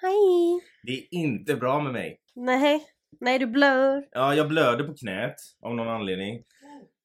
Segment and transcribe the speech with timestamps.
[0.00, 0.60] Hej!
[0.82, 2.20] Det är inte bra med mig.
[2.34, 2.86] Nej,
[3.20, 4.08] nej du blör.
[4.10, 6.42] Ja, jag blöder på knät av någon anledning.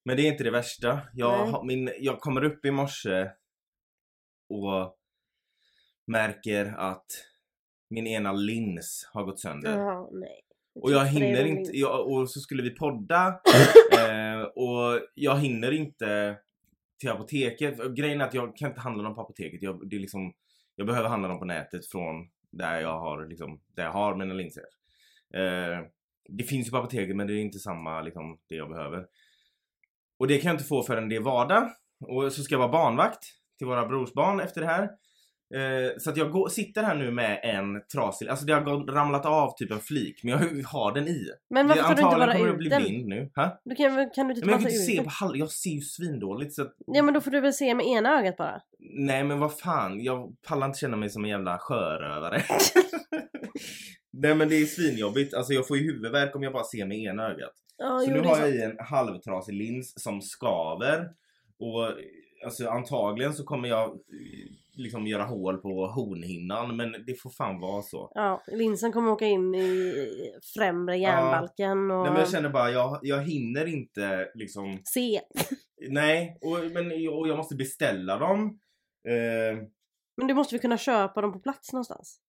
[0.05, 0.99] Men det är inte det värsta.
[1.13, 3.29] Jag, har- min, jag kommer upp i morse
[4.49, 4.95] och
[6.07, 7.05] märker att
[7.89, 9.77] min ena lins har gått sönder.
[9.77, 10.41] Jaha, nej.
[10.75, 13.27] Och jag hinner inte, jag, och så skulle vi podda
[13.97, 16.37] eh, och jag hinner inte
[16.99, 17.79] till apoteket.
[17.79, 19.61] Och Grejen är att jag kan inte handla dem på apoteket.
[19.61, 20.33] Jag, det är liksom,
[20.75, 24.33] jag behöver handla dem på nätet från där jag har, liksom, där jag har mina
[24.33, 24.63] linser.
[25.33, 25.85] Eh,
[26.29, 29.05] det finns ju på apoteket men det är inte samma liksom, det jag behöver.
[30.19, 31.69] Och det kan jag inte få förrän det är vardag.
[31.99, 33.23] Och så ska jag vara barnvakt
[33.57, 34.89] till våra brorsbarn efter det här.
[35.55, 39.25] Eh, så att jag går, sitter här nu med en trasig, alltså det har ramlat
[39.25, 41.27] av typ en flik men jag har den i.
[41.49, 42.81] Men varför tar du inte bara kommer ut bli den?
[42.81, 43.31] blind nu.
[43.35, 43.61] Ha?
[43.65, 45.81] Du kan, kan du inte Men jag kan inte se på halv, jag ser ju
[45.81, 48.61] svindåligt så att, Ja men då får du väl se med ena ögat bara.
[48.79, 52.43] Nej men vad fan, jag pallar inte känna mig som en jävla sjörövare.
[54.11, 56.97] nej men det är svinjobbigt, alltså jag får ju huvudvärk om jag bara ser med
[56.97, 57.53] ena ögat.
[57.77, 61.09] Ja, Så jo, nu har jag i en halvtrasig lins som skaver.
[61.59, 61.93] Och
[62.45, 63.99] alltså antagligen så kommer jag
[64.79, 68.11] liksom göra hål på hornhinnan men det får fan vara så.
[68.15, 69.93] Ja, linsen kommer åka in i
[70.55, 75.21] främre hjärnbalken och Nej men jag känner bara, jag, jag hinner inte liksom se.
[75.89, 78.59] Nej, och, men, och jag måste beställa dem.
[79.07, 79.63] Eh,
[80.17, 82.19] Men du måste väl kunna köpa dem på plats någonstans?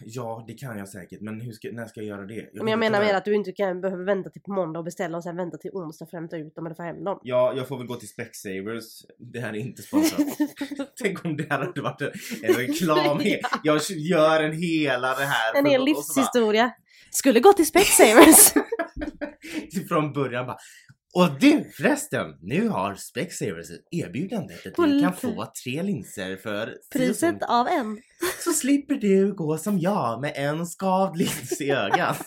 [0.00, 1.20] Ja, det kan jag säkert.
[1.20, 2.50] Men hur ska, när ska jag göra det?
[2.54, 5.16] Men jag menar mer att du inte kan, behöver vänta till på måndag och beställa
[5.16, 7.18] och sen vänta till onsdag för att hämta ut dem eller få hem dem.
[7.22, 8.84] Ja, jag får väl gå till Specsavers.
[9.18, 10.26] Det här är inte sponsrat.
[11.02, 13.20] Tänk om det här hade varit en, reklam.
[13.62, 15.54] Jag gör en hela det här.
[15.58, 16.72] En hel så bara- livshistoria.
[17.10, 18.52] Skulle gå till Specsavers.
[19.88, 20.56] Från början bara.
[21.14, 26.74] Och du förresten, nu har Specsavers ett erbjudande att du kan få tre linser för
[26.92, 27.98] Priset av en.
[28.44, 32.24] Så slipper du gå som jag med en skavd lins i ögat.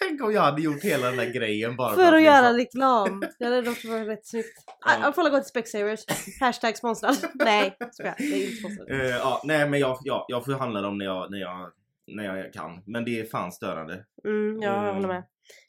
[0.00, 3.20] Tänk om jag hade gjort hela den där grejen bara För att liksom- göra reklam.
[3.38, 4.64] Det hade dock varit rätt snyggt.
[4.66, 4.72] Ja.
[4.84, 4.98] Ja.
[5.02, 6.00] Jag får gå till Specsavers.
[6.40, 7.16] Hashtag sponsrad.
[7.34, 8.14] Nej, skojar.
[8.18, 8.90] Det är inte sponsrad.
[8.90, 11.70] Eh, ja, nej men jag, ja, jag får handla dem när jag, när, jag,
[12.06, 12.82] när jag kan.
[12.86, 14.04] Men det är fan störande.
[14.24, 15.22] Mm, ja, jag håller med.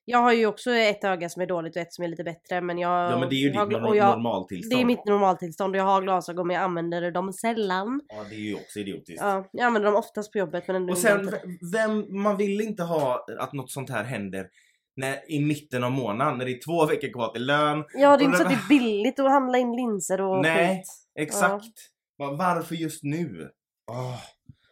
[0.09, 2.61] Jag har ju också ett öga som är dåligt och ett som är lite bättre
[2.61, 3.11] men jag...
[3.11, 4.79] Ja men det är ju ditt har- nor- och jag, normaltillstånd.
[4.79, 8.01] Det är mitt normaltillstånd och jag har glasögon men jag använder dem sällan.
[8.07, 9.21] Ja det är ju också idiotiskt.
[9.21, 12.37] Ja, jag använder dem oftast på jobbet men ändå Och inte sen, v- vem, man
[12.37, 14.47] vill inte ha att något sånt här händer
[14.95, 17.83] när, i mitten av månaden när det är två veckor kvar till lön.
[17.93, 20.77] Ja, det är inte så att det är billigt att handla in linser och Nej.
[20.77, 20.87] skit.
[21.19, 21.77] Exakt.
[22.17, 23.49] Va- Varför just nu?
[23.91, 24.15] Åh.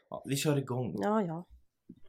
[0.09, 0.95] Ja, vi kör igång.
[1.01, 1.45] Ja, ja.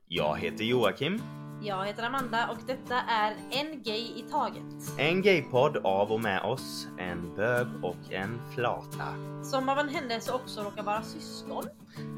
[0.08, 1.22] Jag heter Joakim.
[1.62, 4.98] Jag heter Amanda och detta är En Gay i Taget.
[4.98, 9.04] En gaypodd av och med oss, en bög och en flata.
[9.44, 11.64] Som av en händelse också råkar vara syskon.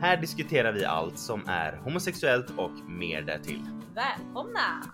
[0.00, 3.62] Här diskuterar vi allt som är homosexuellt och mer därtill.
[3.94, 4.84] Välkomna!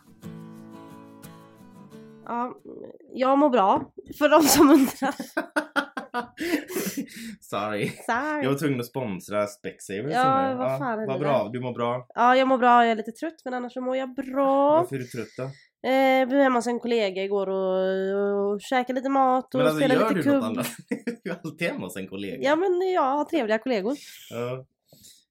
[2.25, 2.55] ja.
[3.15, 3.91] Jag mår bra.
[4.19, 5.15] För de som undrar.
[7.41, 7.89] Sorry.
[8.07, 8.43] Sorry.
[8.45, 10.13] Jag var tvungen att sponsra Specsavers.
[10.15, 12.07] Ja, vad fan Vad bra, du mår bra.
[12.15, 12.83] Ja, jag mår bra.
[12.85, 14.71] Jag är lite trött men annars så mår jag bra.
[14.79, 15.43] Varför är du trött då?
[15.89, 19.67] Eh, vi var hemma hos en kollega igår och, och käkade lite mat och Men
[19.67, 20.51] alltså spelade gör lite du något kubb.
[20.59, 20.67] annat?
[21.25, 22.39] Du är alltid hemma hos en kollega.
[22.49, 23.97] Ja men jag har trevliga kollegor.
[24.31, 24.67] Ja.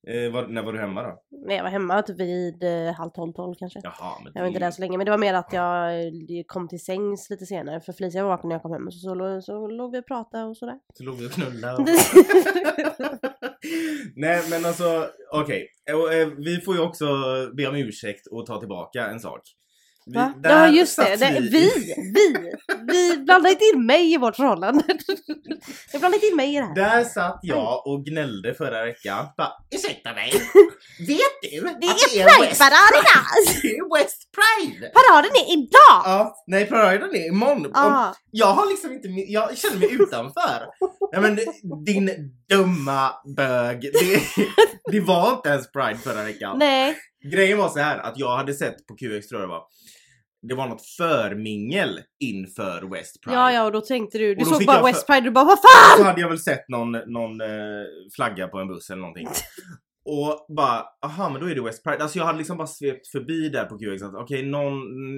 [0.07, 1.21] Eh, var, när var du hemma då?
[1.45, 3.79] Nej, jag var hemma typ vid eh, halv tolv, tolv kanske.
[3.83, 6.11] Jaha, men Jag var inte där så länge men det var mer att jag eh,
[6.47, 9.13] kom till sängs lite senare för Felicia var vaken när jag kom hem så, så,
[9.15, 10.75] låg- så låg vi och pratade och sådär.
[10.93, 11.73] Så låg vi och knullade.
[11.81, 11.87] och-
[14.15, 15.67] Nej men alltså okej.
[15.93, 17.05] Och, eh, Vi får ju också
[17.57, 19.41] be om ursäkt och ta tillbaka en sak.
[20.05, 20.33] Vi, Va?
[20.43, 21.71] Ja just det, det vi,
[22.13, 22.53] vi,
[22.91, 24.83] vi blandar inte in mig i vårt förhållande.
[25.91, 26.75] Jag blandar inte in mig i det här.
[26.75, 29.25] Där satt jag och gnällde förra veckan.
[29.37, 30.31] Bara, ursäkta mig.
[31.07, 33.23] Vet du Det att är West Pride-paraden!
[33.61, 34.89] Det är West Pride!
[34.93, 36.01] Paraden är idag!
[36.05, 37.71] Ja, nej Pride är imorgon.
[37.73, 40.65] Ah, Jag har liksom inte, jag känner mig utanför.
[41.11, 41.39] Nej men
[41.85, 42.09] din
[42.49, 43.81] dumma bög.
[43.81, 44.21] Det,
[44.91, 46.59] det var inte ens Pride förra veckan.
[46.59, 46.97] nej.
[47.31, 49.63] Grejen var så här att jag hade sett på QX tror jag det var.
[50.47, 53.37] Det var något förmingel inför West Pride.
[53.37, 55.45] Ja ja och då tänkte du, du Och såg bara West Pride och du bara
[55.45, 55.97] vad fan!
[55.97, 57.47] Så hade jag väl sett någon, någon eh,
[58.15, 59.27] flagga på en buss eller någonting.
[60.05, 62.03] Och bara, aha men då är det West Pride.
[62.03, 64.75] Alltså jag hade liksom bara svept förbi där på QX att okej, någon,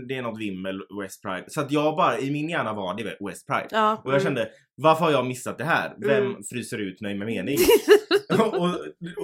[0.08, 1.46] det är något vimmel West Pride.
[1.48, 3.68] Så att jag bara, i min hjärna var det West Pride.
[3.72, 4.24] Ja, Och jag mm.
[4.24, 5.96] kände, varför har jag missat det här?
[5.98, 6.44] Vem Mm.
[6.50, 7.58] fryser ut mig med mening?
[8.40, 8.70] och,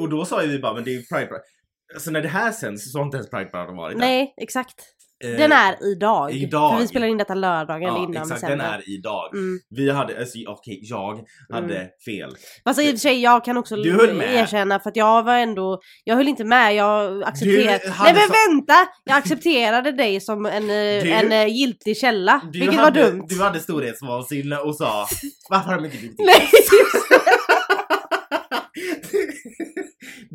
[0.02, 1.44] och då sa ju vi bara, men det är Pride Pride.
[1.94, 4.06] Alltså när det här sänds så har inte ens Pride Pride varit där.
[4.06, 4.76] Nej, exakt.
[5.24, 6.32] Eh, Den är idag.
[6.32, 6.74] idag.
[6.74, 9.34] För vi spelar in detta lördagen Ja innan exakt, den är idag.
[9.36, 9.60] Mm.
[9.70, 11.88] Vi hade, alltså okej jag hade Mm.
[12.06, 12.36] fel.
[12.64, 14.36] Fast i och för sig, jag kan också Du höll med.
[14.36, 17.80] erkänna för att jag var ändå, jag höll inte med, jag accepterade.
[18.04, 18.74] Nej men så- vänta!
[19.04, 23.26] Jag accepterade dig som en, eh, Du- en eh, giltig källa, vilket hade, var dumt.
[23.30, 25.08] Du hade storhetsvansinne och sa
[25.50, 26.50] Varför har de inte in Nej!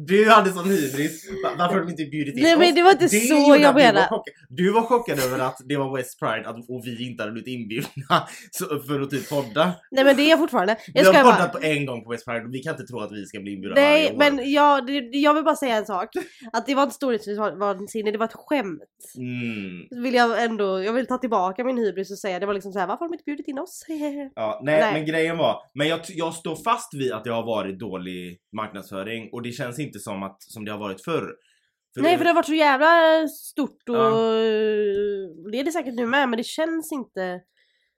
[0.07, 1.29] Du hade sån hybris.
[1.45, 2.59] Va- Varför har de inte bjudit in Nej oss?
[2.59, 4.07] men det var inte så gjorde jag att du var menade.
[4.09, 4.35] chockad.
[4.49, 7.49] Du var chockad över att det var West Pride att, och vi inte hade blivit
[7.49, 9.73] inbjudna så, för att typ podda.
[9.91, 10.77] Nej men det är jag fortfarande.
[10.95, 11.61] Vi Jag har ska poddat bara...
[11.61, 13.53] på en gång på West Pride och vi kan inte tro att vi ska bli
[13.53, 14.37] inbjudna Nej varje år.
[14.37, 16.09] men jag, det- jag vill bara säga en sak.
[16.53, 18.83] Att det var inte storhetsvansinne, det var ett skämt.
[19.17, 20.03] Mm.
[20.03, 22.79] Vill jag ändå, jag vill ta tillbaka min hybris och säga det var liksom så
[22.79, 23.85] här, varför har de inte bjudit in oss?
[24.35, 24.93] Ja, nej, Nej.
[24.93, 29.29] men grejen var, men jag, jag står fast vid att det har varit dålig marknadsföring
[29.33, 31.37] och det känns inte som att som det har varit förr.
[31.97, 34.11] Nej för det har varit så jävla stort och Ja.
[35.53, 37.41] det är det säkert nu med men det känns inte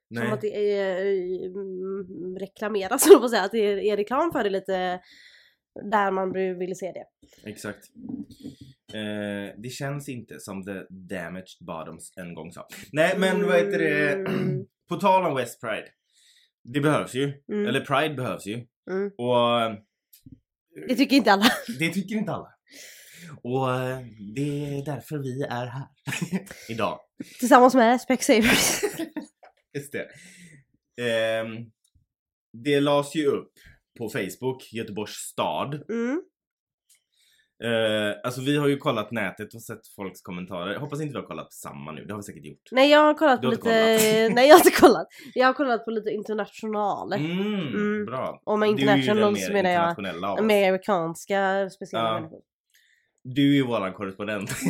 [0.09, 0.23] nej.
[0.23, 1.05] som att det är
[1.45, 5.01] mm, reklameras så att säga, att det är, är reklam för det lite
[5.91, 7.05] där man vill se det.
[7.49, 7.85] Exakt.
[8.93, 12.67] Eh, det känns inte som the damaged bottoms en gång sa.
[12.91, 14.13] Nej men vad heter det?
[14.13, 14.65] Mm.
[14.89, 15.87] På tal om West Pride.
[16.63, 17.33] Det behövs ju.
[17.51, 17.67] Mm.
[17.67, 18.65] Eller Pride behövs ju.
[18.91, 19.11] Mm.
[19.17, 19.77] Och
[20.87, 21.45] Det tycker inte alla.
[21.79, 22.53] det tycker inte alla.
[23.43, 23.99] Och eh,
[24.35, 25.87] det är därför vi är här
[26.69, 26.99] idag.
[27.39, 28.81] Tillsammans med Specsavers.
[29.73, 30.07] Just det.
[31.01, 31.71] Ehm,
[32.63, 33.51] det lades ju upp
[33.97, 35.73] på Facebook, Göteborgs stad.
[35.89, 36.21] Mm.
[37.63, 40.73] Eh, alltså vi har ju kollat nätet och sett folks kommentarer.
[40.73, 42.61] Jag hoppas inte vi har kollat på samma nu, det har vi säkert gjort.
[42.71, 44.31] Nej jag har kollat Du på lite, kollat.
[44.35, 45.07] nej jag har inte kollat.
[45.33, 47.13] Jag har kollat på lite international.
[47.13, 48.05] Mm, Mm.
[48.05, 48.41] Bra.
[48.45, 52.13] Och med international så menar jag amerikanska speciella Ja.
[52.13, 52.39] människor.
[53.23, 54.51] Du är ju våran korrespondent.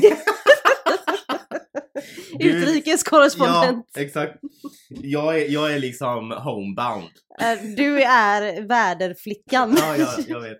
[2.39, 3.87] Du- Utrikeskorrespondent.
[3.93, 4.33] Ja, exakt.
[4.89, 7.09] Jag är, jag är liksom homebound.
[7.41, 9.75] Eh, Du är väderflickan.
[9.79, 10.59] Ja, ja jag vet.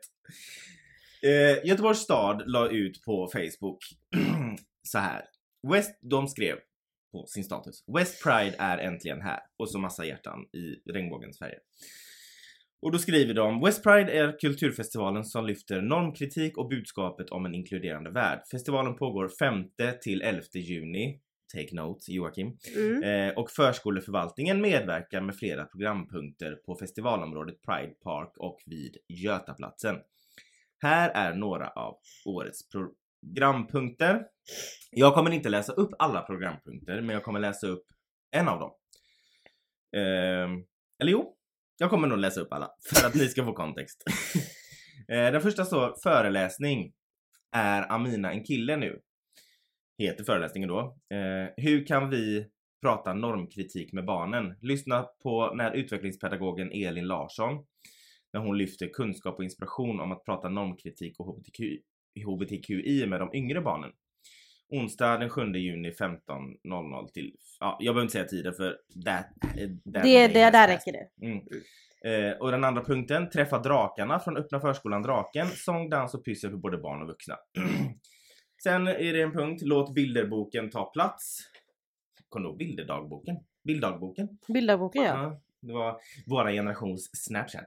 [1.24, 3.77] Eh, Göteborgs stad la ut på Facebook
[4.83, 5.25] så här.
[5.74, 6.56] West, de skrev
[7.12, 7.83] på sin status.
[7.98, 9.39] West Pride är äntligen här.
[9.57, 11.60] Och så massa hjärtan i regnbågens färger.
[12.81, 17.56] Och då skriver de West Pride är kulturfestivalen som lyfter normkritik och budskapet om en
[17.56, 18.42] inkluderande värld.
[18.51, 19.63] Festivalen pågår 5
[20.01, 21.19] till 11 juni.
[21.54, 22.57] Take note Joakim.
[22.75, 23.04] Mm.
[23.04, 29.95] Eh, och förskoleförvaltningen medverkar med flera programpunkter på festivalområdet Pride Park och vid Götaplatsen.
[30.81, 34.26] Här är några av årets programpunkter.
[34.92, 37.86] Jag kommer inte läsa upp alla programpunkter, men jag kommer läsa upp
[38.31, 38.72] en av dem.
[39.98, 40.66] Ehm,
[41.02, 41.36] eller jo,
[41.78, 44.04] jag kommer nog läsa upp alla för att ni ska få kontext.
[45.12, 46.94] Eh, Den första står föreläsning.
[47.56, 49.00] Är Amina en kille nu?
[49.98, 50.80] Heter föreläsningen då.
[51.14, 52.48] Eh, hur kan vi
[52.81, 54.56] prata normkritik med barnen?
[54.62, 57.66] Lyssna på när utvecklingspedagogen Elin Larsson
[58.34, 61.60] när hon lyfter kunskap och inspiration om att prata normkritik och HBTQ,
[62.26, 63.92] HBTQI med de yngre barnen.
[64.72, 69.26] Onsdag den 7 juni 15.00 till, ja jag behöver inte säga tiden för that,
[69.58, 71.26] eh, that Det, det, där räcker det.
[71.26, 71.40] Mm.
[72.06, 76.50] Eh, och den andra punkten, träffa drakarna från öppna förskolan Draken, sång, dans och pyssel
[76.50, 77.36] för både barn och vuxna.
[78.64, 81.38] Sen är det en punkt, låt bilderboken ta plats.
[82.30, 83.36] Kommer du ihåg bilderdagboken?
[83.64, 84.28] Bilddagboken?
[84.48, 85.10] Bilderboken ja.
[85.10, 85.98] Ja, det var
[86.28, 87.66] våra generations snapchat.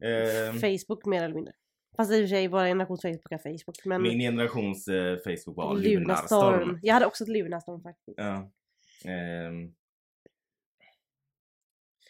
[0.00, 1.52] Eh, Facebook mer eller mindre.
[1.96, 3.84] Fast i och för sig, våra generations Facebook är Facebook.
[3.84, 6.58] Men min generations eh, Facebook var Lunarstorm.
[6.58, 6.80] Lunarstorm.
[6.82, 8.18] Jag hade också ett Lunarstorm faktiskt.
[8.18, 8.50] Ja.
[9.04, 9.74] Ehm.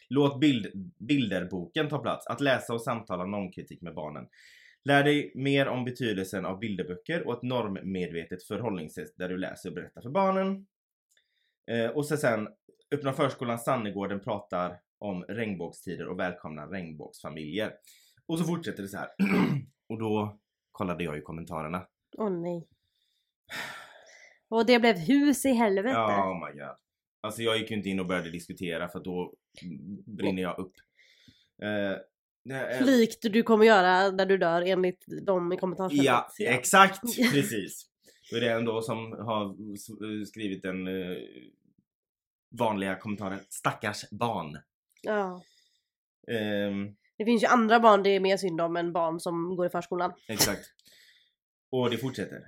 [0.09, 2.27] Låt bild, bilderboken ta plats.
[2.27, 4.29] Att läsa och samtala normkritik med barnen.
[4.85, 9.75] Lär dig mer om betydelsen av bilderböcker och ett normmedvetet förhållningssätt där du läser och
[9.75, 10.67] berättar för barnen.
[11.71, 12.49] Eh, och så sen
[12.91, 17.73] Öppna förskolan Sannegården pratar om regnbågstider och välkomnar regnbågsfamiljer.
[18.27, 19.09] Och så fortsätter det så här.
[19.89, 20.39] och då
[20.73, 21.87] kollade jag i kommentarerna.
[22.19, 22.69] Åh nej.
[24.49, 25.89] Och det blev hus i helvete.
[25.95, 26.77] Ja, oh my god.
[27.21, 29.35] Alltså jag gick ju inte in och började diskutera för då
[30.07, 30.73] brinner jag upp.
[31.63, 31.99] Eh,
[32.45, 36.07] nej, eh, Likt du kommer göra när du dör enligt dem i kommentarsfältet.
[36.07, 37.01] ja, exakt
[37.33, 37.91] precis.
[38.37, 41.17] Är det en då som har s- skrivit den eh,
[42.59, 44.59] vanliga kommentaren Stackars barn.
[45.03, 45.43] Ja.
[46.31, 49.67] Ehm, Det finns ju andra barn det är mer synd om än barn som går
[49.67, 50.13] i förskolan.
[50.29, 50.63] exakt.
[51.71, 52.41] Och det fortsätter.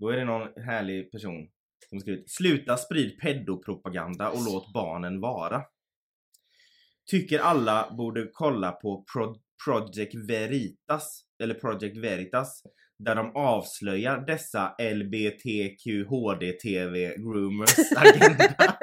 [0.00, 1.48] Då är det någon härlig person
[1.90, 5.62] som skrivit Sluta sprid pedopropaganda och låt barnen vara.
[7.10, 12.62] Tycker alla borde kolla på Pro- Project Veritas, eller Project Veritas,
[12.98, 15.96] där de avslöjar dessa LBTQHDTV
[17.16, 18.76] groomers agenda.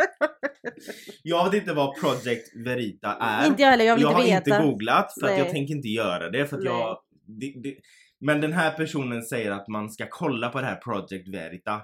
[1.30, 3.48] Jag vet inte vad Project Verita är.
[3.48, 4.56] Inte jag heller, jag vill jag inte har veta.
[4.56, 6.74] inte googlat för jag tänker inte göra det för att Nej.
[6.74, 6.98] jag...
[7.40, 7.76] Det, det,
[8.22, 11.82] men den här personen säger att man ska kolla på det här Project Verita.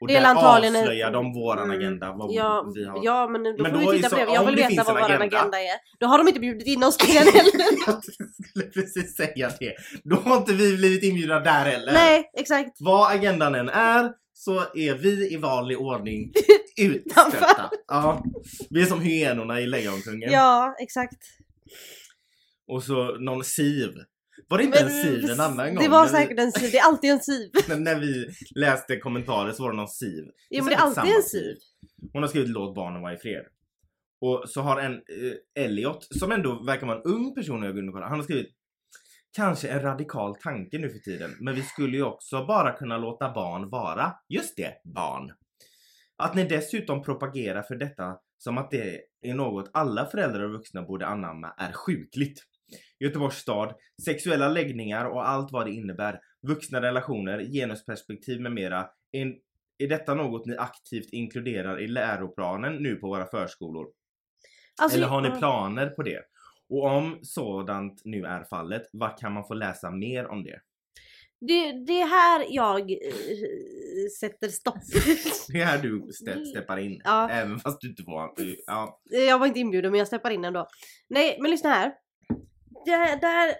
[0.00, 1.76] Och Det är där antagligen en- avslöjar de våran Mm.
[1.78, 2.12] agenda.
[2.12, 3.00] Vad Ja, vi har.
[3.04, 4.32] ja men då Men får vi titta så- på det.
[4.34, 5.38] Jag vill veta vad en vår agenda.
[5.38, 5.58] agenda.
[5.60, 5.76] är.
[6.00, 7.52] Då har de inte bjudit in oss till den heller.
[7.86, 9.74] Jag skulle precis säga det.
[10.04, 11.92] Då har inte vi blivit inbjudna där heller.
[11.92, 12.70] Nej, exakt.
[12.80, 14.10] Vad agendan än är
[14.44, 16.32] så är vi i vanlig ordning
[16.80, 17.70] utstötta.
[17.88, 18.24] ja.
[18.70, 20.32] Vi är som hyenorna i Lejonkungen.
[20.32, 21.22] Ja, exakt.
[22.66, 23.90] Och så någon siv.
[24.48, 25.84] Var det inte Men- en siv en annan gång?
[25.84, 26.70] Det var när vi- säkert en siv.
[26.72, 27.50] Det är alltid en siv.
[27.78, 30.24] när- vi läste kommentarer så var det någon siv.
[30.50, 31.56] Jo men det är säkert alltid en siv.
[32.12, 33.44] Hon har skrivit låt barnen vara i fred.
[34.20, 37.76] Och så har en eh, Elliot, som ändå verkar vara en ung person när jag
[37.92, 38.50] går han har skrivit
[39.36, 43.32] Kanske en radikal tanke nu för tiden, men vi skulle ju också bara kunna låta
[43.32, 45.32] barn vara, just det, barn.
[46.16, 50.82] Att ni dessutom propagerar för detta som att det är något alla föräldrar och vuxna
[50.82, 52.42] borde anamma är sjukligt.
[53.00, 58.88] Göteborgs stad, sexuella läggningar och allt vad det innebär, vuxna relationer, genusperspektiv med mera.
[59.12, 59.34] Är,
[59.78, 63.86] är detta något ni aktivt inkluderar i läroplanen nu på våra förskolor?
[64.82, 66.20] Alltså, Eller har ni planer på det?
[66.70, 70.60] Och om sådant nu är fallet, vad kan man få läsa mer om det?
[71.40, 74.74] Det, det är här jag eh, sätter stopp.
[75.48, 77.00] Det är här du ste- steppar in.
[77.04, 77.30] Ja.
[77.30, 78.30] Även fast du inte får...
[78.66, 79.00] Ja.
[79.10, 80.66] jag var inte inbjuden men jag steppar in ändå.
[81.08, 81.92] Nej men lyssna här.
[82.84, 83.54] Det, där,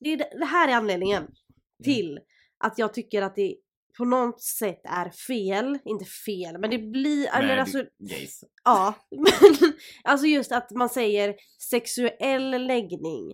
[0.00, 1.94] det, det här är anledningen Mm.
[1.94, 2.20] till
[2.58, 3.56] att jag tycker att det
[3.98, 5.78] på något sätt är fel.
[5.84, 7.28] Inte fel men det blir...
[7.36, 8.40] Eller Med alltså, gays.
[8.64, 9.72] Ja, men
[10.04, 11.34] alltså just att man säger
[11.70, 13.32] sexuell läggning.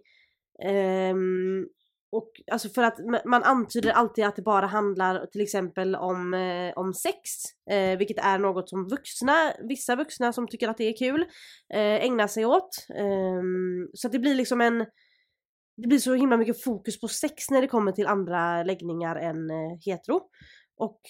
[0.65, 1.67] Ehm,
[2.13, 6.35] och alltså för att ma- man antyder alltid att det bara handlar till exempel om,
[6.35, 7.21] eh, om sex.
[7.71, 11.21] Eh, vilket är något som vuxna, vissa vuxna som tycker att det är kul,
[11.75, 12.87] eh, ägnar sig åt.
[12.99, 14.87] Ehm, så att det blir liksom en
[15.76, 19.50] det blir så himla mycket fokus på sex när det kommer till andra läggningar än
[19.50, 20.21] eh, hetero.
[20.76, 21.00] Och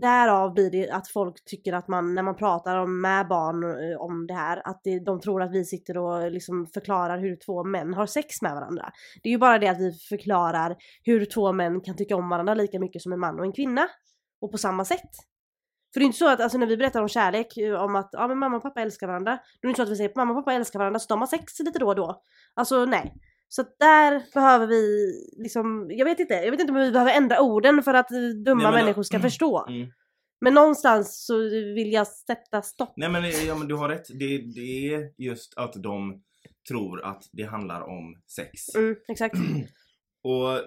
[0.00, 4.00] därav blir det att folk tycker att man, när man pratar om, med barn eh,
[4.00, 7.36] om det här, att det, de tror att vi sitter och eh, liksom förklarar hur
[7.36, 8.92] två män har sex med varandra.
[9.22, 12.54] Det är ju bara det att vi förklarar hur två män kan tycka om varandra
[12.54, 13.88] lika mycket som en man och en kvinna.
[14.40, 15.10] Och på samma sätt.
[15.92, 17.46] För det är inte så att alltså, när vi berättar om kärlek,
[17.78, 19.90] om att ja, men mamma och pappa älskar varandra, då är det inte så att
[19.90, 21.96] vi säger att mamma och pappa älskar varandra så de har sex lite då och
[21.96, 22.22] då.
[22.54, 23.14] Alltså nej.
[23.48, 27.40] Så där behöver vi liksom, jag vet inte, jag vet inte om vi behöver ändra
[27.40, 29.66] orden för att eh, dumma Nej, men- människor ska förstå.
[29.68, 29.88] Mm.
[30.40, 31.38] Men någonstans så
[31.74, 32.92] vill jag sätta stopp.
[32.96, 34.06] Nej men, ja, men du har rätt.
[34.08, 36.22] Det, det är just att de
[36.68, 38.74] tror att det handlar om sex.
[38.74, 39.34] Mm, exakt.
[40.24, 40.60] Och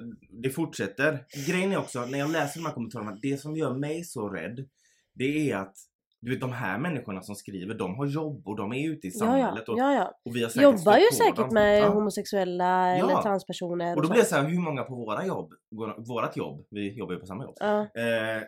[0.44, 1.26] det fortsätter.
[1.48, 4.66] Grejen är också, när jag läser de här kommentarerna, det som gör mig så rädd,
[5.14, 5.76] det är att
[6.22, 9.12] du vet de här människorna som skriver, de har jobb och de är ute i
[9.12, 9.64] samhället.
[9.68, 10.20] ja, ja, ja.
[10.26, 11.54] och vi har säkert Jobbar ju säkert dem.
[11.54, 13.96] med homosexuella eller transpersoner.
[13.96, 15.54] Och då blir det så här, hur många på våra jobb,
[16.08, 18.44] vårat jobb, vi jobbar ju på samma jobb, eh,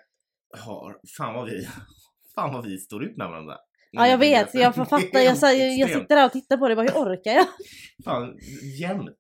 [0.66, 1.68] har, fan vad vi,
[2.36, 3.58] fan vad vi står ut med varandra.
[3.91, 5.19] Ja jag vet, jag fattar.
[5.19, 7.46] Jag, jag, jag sitter där och tittar på det, bara hur orkar jag?
[8.05, 8.34] Fan,
[8.79, 9.17] jämt.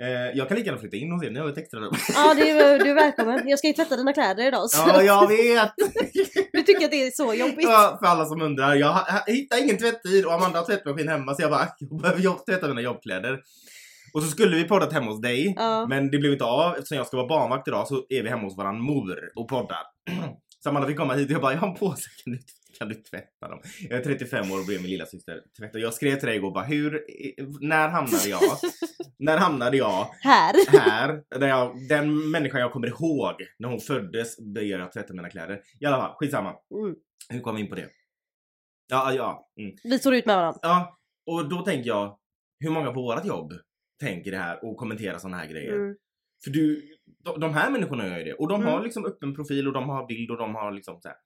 [0.00, 0.08] Eh,
[0.38, 1.94] jag kan lika gärna flytta in hos er, ni har ett extra rum.
[2.14, 2.44] Ja du,
[2.84, 3.48] du är välkommen.
[3.48, 4.70] Jag ska ju tvätta dina kläder idag.
[4.70, 4.88] Så.
[4.88, 5.72] Ja, jag vet!
[6.52, 7.62] Du tycker att det är så jobbigt?
[7.68, 8.74] Ja, för alla som undrar.
[8.74, 12.22] Jag ha- hittar ingen tvättid och Amanda har tvättmaskin hemma så jag bara, jag behöver
[12.22, 13.38] jobb, tvätta mina jobbkläder.
[14.14, 15.86] Och så skulle vi poddat hemma hos dig, Ja.
[15.88, 16.72] men det blev inte av.
[16.74, 19.82] Eftersom jag ska vara barnvakt idag så är vi hemma hos våran mor och poddar.
[20.62, 22.38] Så Amanda fick komma hit och jag bara, jag har en påse, kan du,
[22.78, 23.60] kan du tvätta dem?
[23.90, 25.78] Jag är 35 år och ber min lilla syster tvätta.
[25.78, 27.04] Jag skrev till dig igår bara, hur,
[27.60, 28.40] när hamnade jag?
[29.18, 30.54] när hamnade jag Här.
[30.80, 35.30] här, där jag, den människan jag kommer ihåg när hon föddes ber jag tvätta mina
[35.30, 35.60] kläder.
[35.80, 36.48] I alla fall, skitsamma.
[36.48, 36.96] Mm.
[37.28, 37.88] Hur kom vi in på det?
[38.90, 39.48] Ja, ja.
[39.60, 39.76] Mm.
[39.84, 40.58] Vi står ut med varandra.
[40.62, 42.18] Ja, och då tänker jag,
[42.60, 43.52] hur många på vårat jobb
[44.00, 45.74] tänker det här och kommenterar såna här grejer?
[45.74, 45.96] Mm.
[46.44, 46.82] För du,
[47.24, 48.34] de, de här människorna gör ju det.
[48.34, 48.72] Och de Mm.
[48.72, 51.16] har liksom öppen profil och de har bild och de har liksom så här.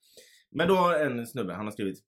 [0.52, 1.98] Men då har en snubbe, han har skrivit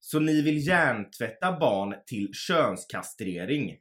[0.00, 3.76] Så ni vill hjärntvätta barn till könskastrering?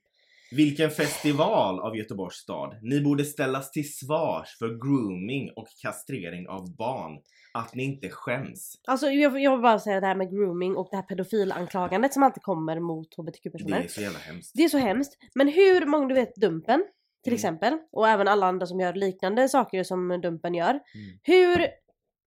[0.51, 2.75] Vilken festival av Göteborgs stad.
[2.81, 7.19] Ni borde ställas till svars för grooming och kastrering av barn.
[7.53, 8.73] Att ni inte skäms.
[8.87, 12.23] Alltså jag, jag vill bara säga det här med grooming och det här pedofilanklagandet som
[12.23, 13.81] alltid kommer mot Det hbtq-personer.
[13.83, 14.51] är så jävla hemskt.
[14.55, 15.17] Det är så hemskt.
[15.35, 16.83] Men hur många, du vet Dumpen
[17.23, 17.35] till Mm.
[17.35, 20.69] exempel och även alla andra som gör liknande saker som Dumpen gör.
[20.69, 21.19] Mm.
[21.23, 21.67] Hur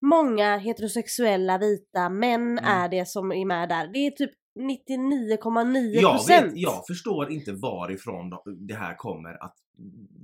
[0.03, 2.65] många heterosexuella vita män Mm.
[2.65, 3.87] är det som är med där?
[3.93, 4.31] Det är typ
[4.61, 6.47] 99,9 Jag, procent.
[6.47, 9.57] vet, jag förstår inte varifrån de- det här kommer att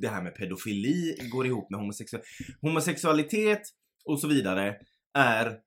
[0.00, 2.28] det här med pedofili går ihop med homosexualitet.
[2.62, 3.62] Homosexualitet
[4.04, 4.76] och så vidare
[5.18, 5.58] är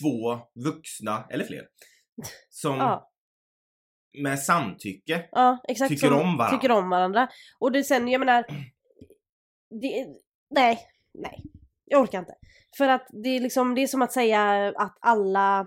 [0.00, 1.62] två vuxna, eller fler,
[2.48, 3.10] som Ja,
[4.18, 5.88] med samtycke ja exakt.
[5.90, 6.58] Tycker om varandra.
[6.58, 7.28] Tycker om varandra.
[7.58, 8.44] Och det sen, jag menar.
[9.80, 10.06] Det,
[10.50, 10.78] nej,
[11.14, 11.42] nej.
[11.86, 12.34] Jag orkar inte.
[12.78, 15.60] För att det är liksom, det är som att säga att alla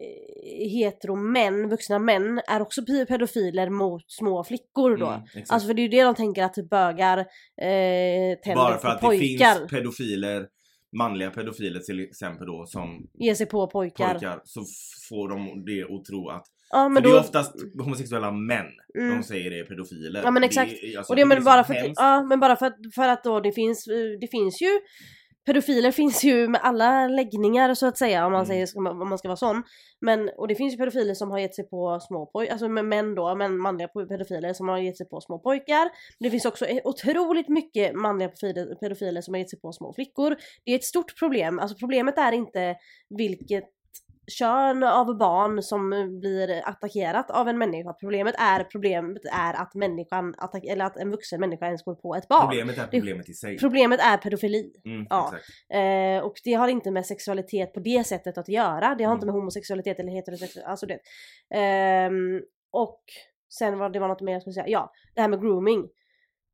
[0.00, 5.06] eh, heteromän, vuxna män, är också pe- pedofiler mot små flickor då.
[5.06, 5.22] Mm.
[5.48, 9.00] Alltså för det är ju det de tänker att bögar eh, tänder Bara för att
[9.00, 9.54] det pojkar.
[9.58, 10.46] finns pedofiler,
[10.98, 14.12] manliga pedofiler till exempel då som Ger sig på pojkar.
[14.12, 14.60] pojkar så
[15.08, 17.16] får de det att tro att Ja för men det då...
[17.16, 18.66] är oftast homosexuella män
[18.98, 19.16] mm.
[19.16, 20.22] de säger är pedofiler.
[20.22, 20.72] Ja, men exakt.
[20.82, 23.08] Det alltså, Och det men tycker bara för att, ja, men bara för att, för
[23.08, 23.84] att då det finns,
[24.20, 24.80] det finns ju
[25.46, 28.66] Pedofiler finns ju med alla läggningar så att säga om man Mm.
[28.66, 29.62] säger om man ska vara sån.
[30.00, 32.84] Men, och det finns ju pedofiler som har gett sig på små pojkar, alltså med
[32.84, 35.90] män då, men manliga pedofiler som har gett sig på små pojkar.
[36.20, 38.28] Det finns också e- otroligt mycket manliga
[38.80, 40.36] pedofiler som har gett sig på små flickor.
[40.64, 42.76] Det är ett stort problem, alltså problemet är inte
[43.18, 43.64] vilket
[44.30, 47.92] kön av barn som blir attackerat av en människa.
[47.92, 52.14] Problemet är, problemet är att människan, attack, eller att en vuxen människa ens går på
[52.14, 52.40] ett barn.
[52.48, 53.58] Problemet är problemet i sig.
[53.58, 54.72] Problemet är pedofili.
[54.84, 55.32] Mm, Ja.
[55.78, 58.94] Eh, och det har inte med sexualitet på det sättet att göra.
[58.94, 59.34] Det har inte Mm.
[59.34, 60.98] med homosexualitet eller heterosexualitet, alltså det.
[61.54, 62.40] Ehm,
[62.72, 63.00] och
[63.58, 64.68] sen var det var något mer jag skulle säga.
[64.68, 65.88] Ja, det här med grooming.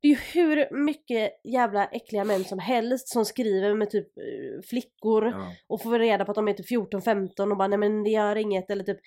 [0.01, 4.61] Det är ju hur mycket jävla äckliga män som helst som skriver med typ eh,
[4.69, 5.51] flickor Ja.
[5.67, 8.35] och får reda på att de är typ 14-15 och bara nej men det gör
[8.35, 8.97] inget eller typ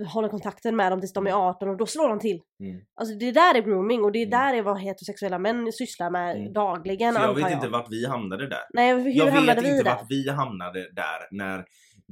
[0.00, 2.40] eh, håller kontakten med dem tills de är 18 och då slår de till.
[2.60, 2.80] Mm.
[3.00, 4.30] Alltså det där är grooming och det Mm.
[4.30, 6.52] där är vad heterosexuella män sysslar med Mm.
[6.52, 7.52] dagligen Så jag vet jag.
[7.52, 8.62] inte vart vi hamnade där.
[8.74, 9.94] Nej hur jag hamnade vet vi inte där?
[9.96, 11.64] vart vi hamnade där när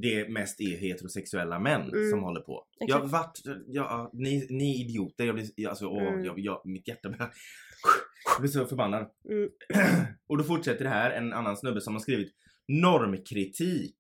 [0.02, 2.11] det mest är heterosexuella män Mm.
[2.11, 2.67] som håller på.
[2.81, 3.02] Exakt.
[3.02, 6.25] Jag vart, ja, ni, ni idioter, jag blir, alltså, åh, Mm.
[6.25, 7.33] jag, jag, mitt hjärta börjar...
[8.35, 9.11] Jag blir så förbannad.
[9.31, 9.49] Mm.
[10.26, 12.33] Och då fortsätter det här, en annan snubbe som har skrivit
[12.69, 13.99] Normkritik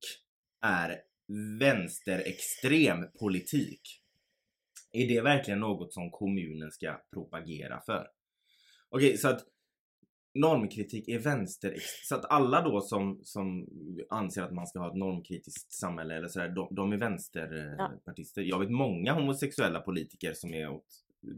[0.62, 0.96] är
[1.60, 3.80] vänsterextrem politik.
[4.92, 8.06] Är det verkligen något som kommunen ska propagera för?
[8.88, 9.40] Okej, så att
[10.34, 11.74] normkritik är vänster
[12.08, 13.66] så att alla då som, som
[14.10, 17.08] anser att man ska ha ett normkritiskt samhälle eller sådär, de, de är Ja.
[17.08, 18.42] vänsterpartister.
[18.42, 20.84] Jag vet många homosexuella politiker som är åt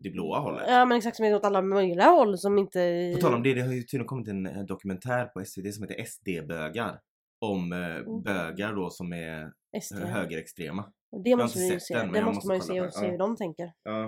[0.02, 0.64] det blåa hållet.
[0.68, 3.12] Ja men exakt som är åt alla möjliga håll som inte...
[3.14, 5.82] På tal om det, det har ju tydligen kommit en eh, dokumentär på SVT som
[5.88, 7.00] heter SD-bögar.
[7.38, 8.22] Om eh, Mm.
[8.22, 9.94] bögar då som är SD.
[10.02, 10.92] eh, högerextrema.
[11.12, 11.94] Och det måste vi se.
[11.94, 13.10] den, det måste måste man ju se och se Ja.
[13.10, 13.72] hur de tänker.
[13.82, 14.04] Ja.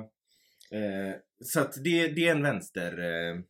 [0.79, 1.15] Eh,
[1.45, 2.99] så att det, det är en vänster...
[2.99, 3.41] Eh,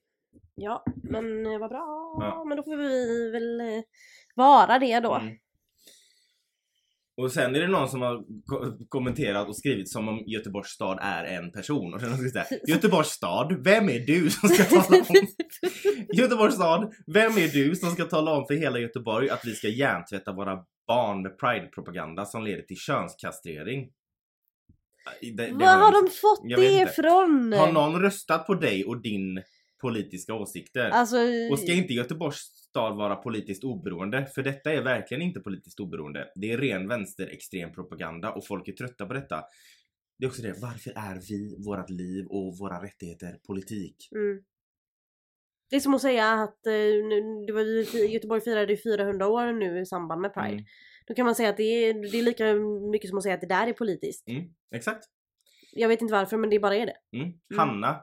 [0.55, 2.16] Ja men eh, vad bra.
[2.21, 2.45] Ja.
[2.49, 3.83] Men då får vi väl eh,
[4.35, 5.14] vara det då.
[5.14, 5.35] Mm.
[7.16, 10.99] Och sen är det någon som har ko- kommenterat och skrivit som om Göteborgs stad
[11.03, 11.95] är en person.
[11.95, 15.16] Och sen har skrivit såhär, Göteborgs stad, vem är du som ska tala om...
[16.16, 19.68] Göteborgs stad, vem är du som ska tala om för hela Göteborg att vi ska
[19.68, 23.90] hjärntvätta våra barn med pride-propaganda som leder till könskastrering?
[25.21, 27.53] Det, det Var har de fått Jag vet det ifrån?
[27.53, 29.42] Har någon röstat på dig och din
[29.83, 30.90] politiska åsikter?
[30.90, 31.16] Alltså...
[31.51, 34.27] Och ska inte Göteborgs stad vara politiskt oberoende?
[34.35, 36.29] För detta är verkligen inte politiskt oberoende.
[36.35, 39.42] Det är ren vänsterextrem propaganda och folk är trötta på detta.
[40.18, 44.09] Det är också det, varför är vi, vårat liv och våra rättigheter politik?
[44.14, 44.42] Mm.
[45.71, 47.62] Det är som att säga att eh, nu- det var,
[48.12, 50.53] Göteborg firade ju 400 år nu i samband med Pride.
[50.53, 50.64] Mm.
[51.07, 52.55] Då kan man säga att det är, det är lika
[52.92, 54.29] mycket som att säga att det där är politiskt.
[54.29, 55.05] Mm, exakt.
[55.73, 57.18] Jag vet inte varför men det bara är det.
[57.18, 57.33] Mm.
[57.57, 58.01] Hanna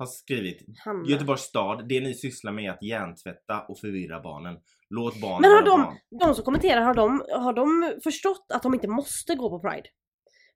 [0.00, 1.08] har skrivit Hanna.
[1.08, 4.56] Göteborgs stad, det ni sysslar med är att hjärntvätta och förvirra barnen.
[4.90, 5.96] Låt barn Men har de, barn.
[6.20, 9.88] de som kommenterar, har de, har de förstått att de inte måste gå på Pride?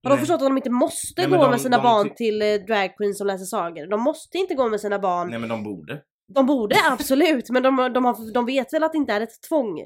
[0.02, 0.18] Har de Nej.
[0.18, 2.96] förstått att de inte måste Nej, gå de- med sina de barn till eh, drag
[2.96, 3.90] queens som läser sagor?
[3.90, 5.30] De måste inte gå med sina barn.
[5.30, 6.02] Nej men de borde.
[6.34, 9.42] De borde absolut, men de, de, har, de vet väl att det inte är ett
[9.48, 9.76] tvång.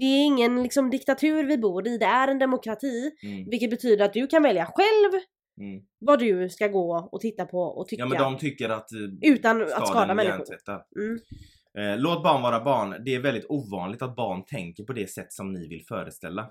[0.00, 3.10] Det är ingen liksom, diktatur vi bor i, det är en demokrati.
[3.22, 3.50] Mm.
[3.50, 5.20] Vilket betyder att du kan välja själv
[5.60, 5.82] Mm.
[5.98, 8.02] vad du ska gå och titta på och tycka.
[8.02, 10.44] Ja men de tycker att eh, Utan att skada människor.
[10.96, 11.18] Mm.
[11.78, 12.96] Eh, låt barn vara barn.
[13.04, 16.42] Det är väldigt ovanligt att barn tänker på det sätt som ni vill föreställa.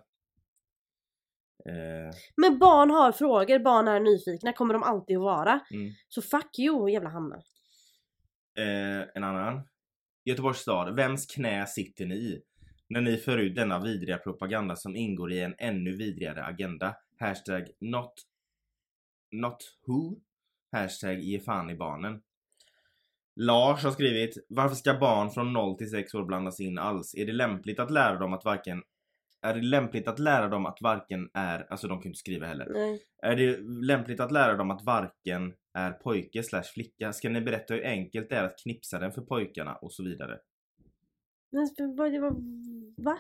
[1.70, 5.60] Eh, Men barn har frågor, barn är nyfikna, kommer de alltid att vara.
[5.72, 5.94] mm.
[6.08, 7.36] Så fuck you jävla Hanna.
[8.58, 9.62] eh, en annan.
[10.26, 10.96] Göteborgs stad.
[10.96, 12.42] Vems knä sitter ni i?
[12.90, 16.96] När ni för ut denna vidriga propaganda som ingår i en ännu vidrigare agenda.
[17.20, 18.14] Hashtag not,
[19.32, 19.58] not
[19.88, 20.16] who.
[20.72, 22.22] Hashtag ge fan i barnen.
[23.36, 27.16] Lars har skrivit Varför ska barn från 0 till 6 år blandas in alls?
[27.16, 28.84] Är det lämpligt att lära dem att varken
[29.46, 32.70] är det lämpligt att lära dem att varken är, alltså de kan inte skriva heller.
[32.74, 33.02] Nej.
[33.22, 37.14] Är det lämpligt att lära dem att varken är pojke slash flicka?
[37.14, 40.40] Ska ni berätta hur enkelt det är att knipsa den för pojkarna och så vidare?
[41.52, 42.36] Men vad, var,
[43.04, 43.20] va?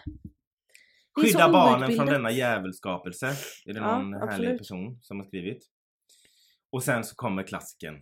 [1.21, 3.27] Skydda barnen från denna djävulskapelse.
[3.65, 4.57] Är det Ja, någon härlig absolut.
[4.57, 5.63] person som har skrivit?
[6.75, 7.95] Och sen så kommer klassiken.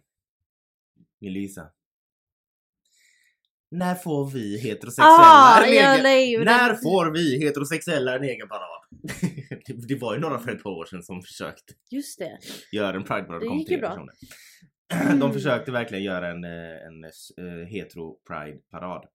[1.26, 1.70] Elisa.
[3.72, 6.44] När får vi heterosexuella Ah, en egen...
[6.44, 8.84] När får vi heterosexuella en egen parad?
[9.66, 12.40] det, det var ju några för ett par år sedan som försökte Just det.
[12.72, 13.42] göra en prideparad.
[13.42, 14.08] Det gick ju bra.
[14.92, 15.20] Mm.
[15.20, 19.06] De försökte verkligen göra en, eh, en eh, hetero pride parad.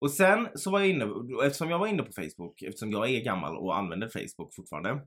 [0.00, 1.06] Och sen så var jag inne,
[1.46, 5.06] eftersom jag var inne på Facebook, eftersom jag är gammal och använder Facebook fortfarande.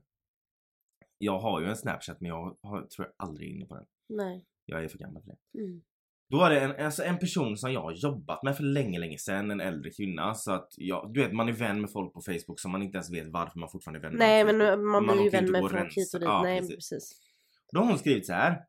[1.18, 3.86] Jag har ju en Snapchat men jag har, tror jag aldrig är inne på den.
[4.08, 4.44] Nej.
[4.64, 5.58] Jag är för gammal för det.
[5.58, 5.82] Mm.
[6.30, 9.18] Då var det en, alltså en person som jag har jobbat med för länge, länge
[9.18, 10.34] sedan, en äldre kvinna.
[10.34, 12.96] Så att jag, du vet man är vän med folk på Facebook som man inte
[12.96, 14.18] ens vet varför man fortfarande är vän med.
[14.18, 14.58] Nej men
[14.90, 16.28] man Man blir ju vän med folk hit och dit.
[16.28, 16.74] Ja, Nej precis.
[16.74, 17.20] precis.
[17.72, 18.60] Då har hon skrivit så här.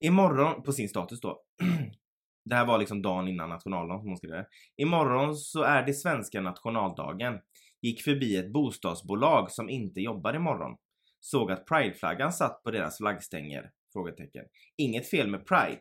[0.00, 1.42] Imorgon, på sin status då.
[2.44, 4.46] Det här var liksom dagen innan nationaldagen som hon skrev det.
[4.76, 7.40] Imorgon så är det svenska nationaldagen.
[7.82, 10.76] Gick förbi ett bostadsbolag som inte jobbar imorgon.
[11.24, 13.70] Såg att prideflaggan satt på deras flaggstänger?
[13.92, 14.44] Frågetecken.
[14.76, 15.80] Inget fel med pride.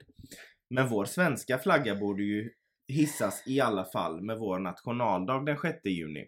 [0.69, 2.51] Men vår svenska flagga borde ju
[2.87, 6.27] hissas i alla fall med vår nationaldag den 6 juni.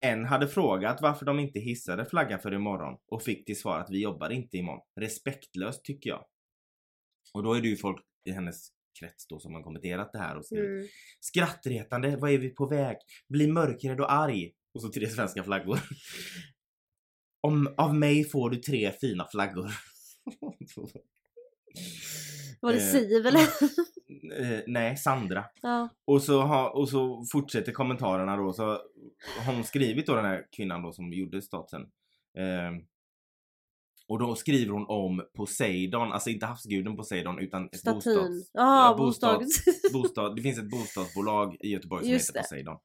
[0.00, 3.90] En hade frågat varför de inte hissade flaggan för imorgon och fick till svar att
[3.90, 4.84] vi jobbar inte imorgon.
[5.00, 6.24] Respektlöst tycker jag.
[7.34, 8.68] Och då är det ju folk i hennes
[9.00, 10.86] krets då som har kommenterat det här och skrivit Mm.
[11.20, 12.96] Skrattretande, vad är vi på väg?
[13.28, 14.52] Bli mörkrädd och arg.
[14.74, 15.80] Och så tre svenska flaggor.
[17.46, 19.70] Om, av mig får du tre fina flaggor.
[22.60, 23.40] Var det Eh, Siv eller?
[24.40, 25.44] Eh, nej, Sandra.
[25.62, 25.88] ja.
[26.04, 28.52] Och så, ha, och så fortsätter kommentarerna då.
[28.52, 28.64] Så
[29.46, 31.80] har hon skrivit då den här kvinnan då som gjorde statusen.
[32.38, 32.72] Eh,
[34.08, 37.94] och då skriver hon om Poseidon, alltså inte havsguden Poseidon utan ett Statyn.
[38.14, 38.50] bostads...
[38.52, 42.78] Ja, ja, bostad- bostad, det finns ett bostadsbolag i Göteborg som Just heter det.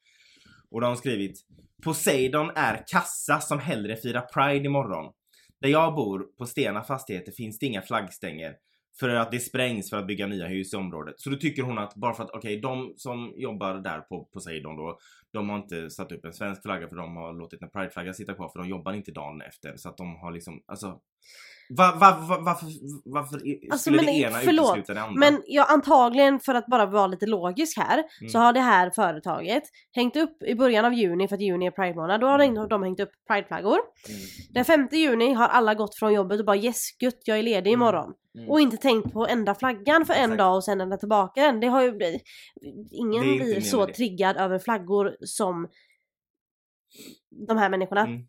[0.71, 1.37] Och då har skrivit
[1.83, 5.13] Poseidon är kassa som hellre firar Pride imorgon.
[5.61, 8.55] Där jag bor, på Stena fastigheter, finns det inga flaggstänger.
[8.99, 11.15] För att det sprängs för att bygga nya hus i området.
[11.17, 14.75] Så då tycker hon att bara för att, okej, de som jobbar där på Poseidon
[14.75, 14.97] då,
[15.33, 18.33] de har inte satt upp en svensk flagga för de har låtit en prideflagga sitta
[18.33, 19.77] kvar för de jobbar inte dagen efter.
[19.77, 20.99] Så att de har liksom, alltså
[21.77, 22.67] va, va, va, varför,
[23.05, 23.35] varför
[23.71, 25.19] Alltså, skulle men det ena förlåt, utesluta det andra?
[25.19, 28.45] Men ja, antagligen för att bara vara lite logisk här så Mm.
[28.45, 31.95] har det här företaget hängt upp i början av juni för att juni är Pride
[31.95, 32.21] månad.
[32.21, 32.67] Då har Mm.
[32.69, 33.77] de hängt upp Prideflaggor.
[34.09, 34.21] Mm.
[34.53, 37.71] Den 5 juni har alla gått från jobbet och bara yes gött jag är ledig
[37.73, 37.81] Mm.
[37.81, 38.13] imorgon.
[38.37, 38.49] Mm.
[38.49, 40.37] Och inte tänkt på att ändra flaggan för en Exakt.
[40.37, 41.59] dag och sen ändra tillbaka den.
[41.59, 42.21] Det har ju blivit...
[42.91, 45.67] Ingen blir så triggad över flaggor som
[47.47, 48.01] de här människorna.
[48.01, 48.21] Mm.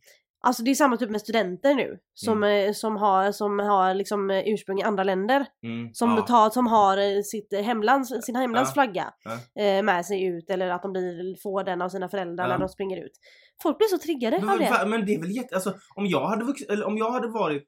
[0.44, 4.30] Alltså det är samma typ med studenter nu som, eh, som har, som har liksom
[4.30, 5.46] eh, ursprung i andra länder.
[5.62, 5.94] Mm.
[5.94, 6.22] Som, ja.
[6.22, 8.74] tar, som har eh, sitt hemlands, sin hemlands Ja.
[8.82, 9.62] flagga Ja.
[9.62, 12.68] eh, med sig ut eller att de blir, får den av sina föräldrar när de
[12.68, 13.12] springer ut.
[13.62, 14.86] Folk blir så triggade Men, av det.
[14.86, 15.54] men det är väl jätte...
[15.54, 17.66] Alltså om jag hade vux- eller om jag hade varit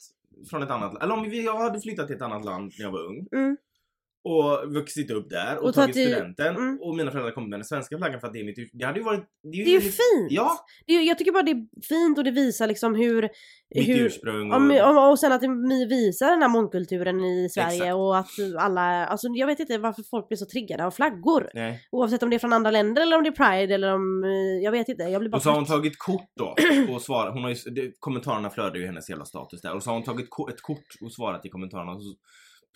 [0.51, 3.01] från ett annat eller om jag hade flyttat till ett annat land när jag var
[3.07, 3.27] ung.
[3.33, 3.57] Mm.
[4.27, 6.79] Och vuxit upp där och, Och tagit studenten mm.
[6.81, 8.99] och mina föräldrar kommit med den svenska flaggan för att det är mitt Det hade
[8.99, 9.25] ju varit...
[9.43, 10.31] Det är Det är ju fint!
[10.31, 10.59] Ja!
[10.87, 13.23] Det är, jag tycker bara det är fint och det visar liksom hur...
[13.75, 14.57] Mitt hur ursprung och...
[14.57, 17.95] om, och sen att det visar den här mångkulturen i Sverige Exakt.
[17.95, 21.51] och att alla, alltså jag vet inte varför folk blir så triggade av flaggor.
[21.55, 21.81] Nej.
[21.91, 24.25] Oavsett om det är från andra länder eller om det är Pride eller om,
[24.63, 26.55] jag vet inte, jag blir bara Och så har hon tagit kort då
[26.95, 27.35] och svarat.
[27.35, 29.75] Hon har ju, det, kommentarerna flödar ju hennes jävla status där.
[29.75, 32.17] Och så har hon tagit ko- ett kort och svarat i kommentarerna så-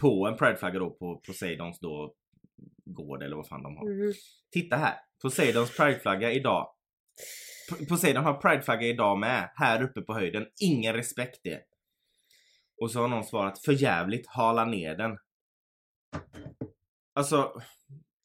[0.00, 2.14] på en prideflagga då på Poseidons då
[2.84, 3.90] gård eller vad fan de har.
[3.90, 4.12] Mhm.
[4.52, 4.94] Titta här!
[5.22, 6.70] Poseidons prideflagga idag.
[7.70, 9.50] P- Poseidon har prideflagga idag med.
[9.54, 10.46] Här uppe på höjden.
[10.62, 11.62] Ingen respekt det.
[12.82, 15.18] Och så har någon svarat för jävligt hala ner den.
[17.14, 17.60] Alltså,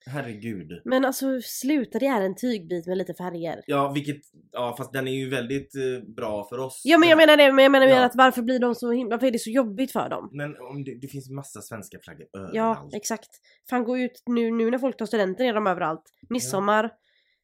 [0.06, 0.82] herregud.
[0.86, 3.62] Men alltså sluta, det är en tygbit med lite färger.
[3.68, 4.18] Ja, vilket,
[4.52, 6.82] ja fast den är ju väldigt eh, bra för oss.
[6.86, 8.06] Ja men jag menar det, men jag menar Ja.
[8.06, 10.30] att varför blir de så himla, varför är det så jobbigt för dem?
[10.34, 12.40] Men om det, det finns massa svenska flaggor Ja,
[12.72, 12.94] överallt.
[12.96, 13.30] exakt.
[13.70, 16.04] Fan gå ut nu, nu när folk tar studenten är de överallt.
[16.30, 16.92] Midsommar.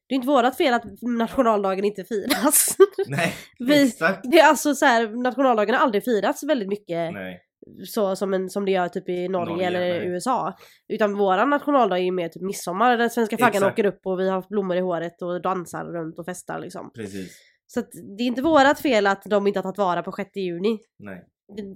[0.08, 2.76] Det är inte vårat fel att nationaldagen inte firas.
[3.06, 4.20] Nej, Vi- exakt.
[4.30, 7.40] det är alltså så här, nationaldagen har aldrig firats väldigt mycket Nej.
[7.86, 10.08] Så som, en, som det gör typ i Norge, Norge, eller nej.
[10.08, 10.56] USA.
[10.88, 14.28] Utan våran nationaldag är ju mer typ midsommar där svenska flaggan åker upp och vi
[14.28, 16.90] har blommor i håret och dansar runt och festar liksom.
[16.94, 17.50] Precis.
[17.66, 20.30] Så att det är inte vårat fel att de inte har tagit vara på 6
[20.36, 20.78] juni.
[20.98, 21.24] Nej.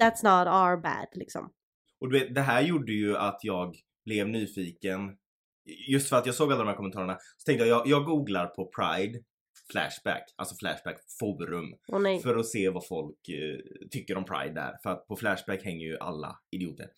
[0.00, 1.50] That's not our bad liksom.
[2.00, 5.16] Och du vet, det här gjorde ju att jag blev nyfiken.
[5.90, 8.46] Just för att jag såg alla de här kommentarerna så tänkte jag, jag, jag googlar
[8.46, 9.18] på Pride
[9.72, 11.74] Flashback, alltså Flashback forum.
[11.88, 12.20] Nej.
[12.20, 14.76] För att se vad folk eh, tycker om Pride där.
[14.82, 16.88] För att på Flashback hänger ju alla idioter.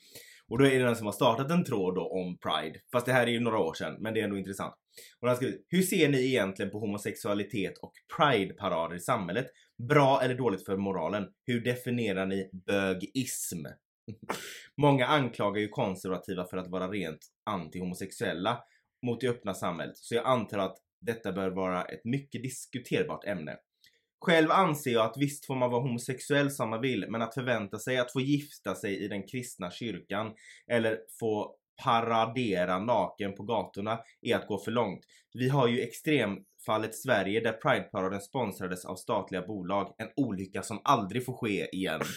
[0.49, 2.81] Och då är det någon som har startat en tråd då om Pride.
[2.93, 4.75] Fast det här är ju några år sedan, men det är ändå intressant.
[5.21, 9.47] Och han har skrivit, hur ser ni egentligen på homosexualitet och Pride-parader i samhället?
[9.89, 11.25] Bra eller dåligt för moralen?
[11.47, 13.67] Hur definierar ni bögism?
[14.77, 18.57] Många anklagar ju konservativa för att vara rent anti-homosexuella
[19.07, 19.97] mot det öppna samhället.
[19.97, 20.77] Så jag antar att
[21.07, 23.57] detta bör vara ett mycket diskuterbart ämne.
[24.21, 27.79] Själv anser jag att visst får man vara homosexuell som man vill, men att förvänta
[27.79, 30.33] sig att få gifta sig i den kristna kyrkan
[30.67, 35.01] eller få paradera naken på gatorna är att gå för långt.
[35.35, 39.95] Vi har ju extremfallet Sverige där Pride-paraden sponsrades av statliga bolag.
[39.99, 42.01] En olycka som aldrig får ske igen.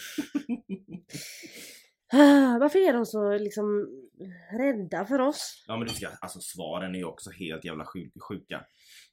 [2.12, 3.88] Ah, Varför är de så liksom
[4.58, 5.64] rädda för oss?
[5.66, 8.60] Ja men du ska, alltså svaren är ju också helt jävla sjuk, sjuka.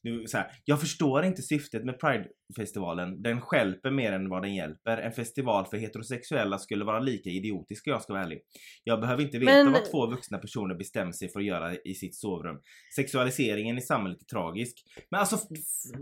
[0.03, 3.21] Nu, så här, jag förstår inte syftet med Pride-festivalen.
[3.21, 4.97] Den skälper mer än vad den hjälper.
[4.97, 8.39] En festival för heterosexuella skulle vara lika idiotisk om jag ska vara ärlig.
[8.83, 11.93] Jag behöver inte veta Men- vad två vuxna personer bestämt sig för att göra i
[11.93, 12.59] sitt sovrum.
[12.95, 14.83] Sexualiseringen i samhället är tragisk.
[15.11, 15.37] Men alltså,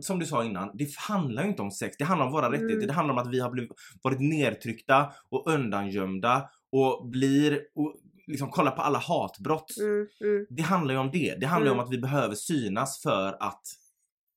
[0.01, 1.95] som du sa innan, det handlar ju inte om sex.
[1.97, 2.61] Det handlar om våra Mm.
[2.61, 2.87] rättigheter.
[2.87, 3.71] Det handlar om att vi har blivit,
[4.03, 7.95] varit nedtryckta och undangömda och blir, och
[8.27, 9.77] liksom kolla på alla hatbrott.
[9.79, 10.45] Mm, mm.
[10.49, 11.35] Det handlar ju om det.
[11.39, 11.79] Det handlar ju Mm.
[11.79, 13.61] om att vi behöver synas för att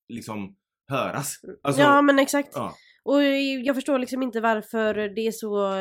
[0.07, 0.55] liksom
[0.87, 1.35] höras.
[1.63, 2.49] Alltså, ja men exakt.
[2.53, 2.73] ja.
[3.03, 3.23] Och
[3.65, 5.73] jag förstår liksom inte varför det är så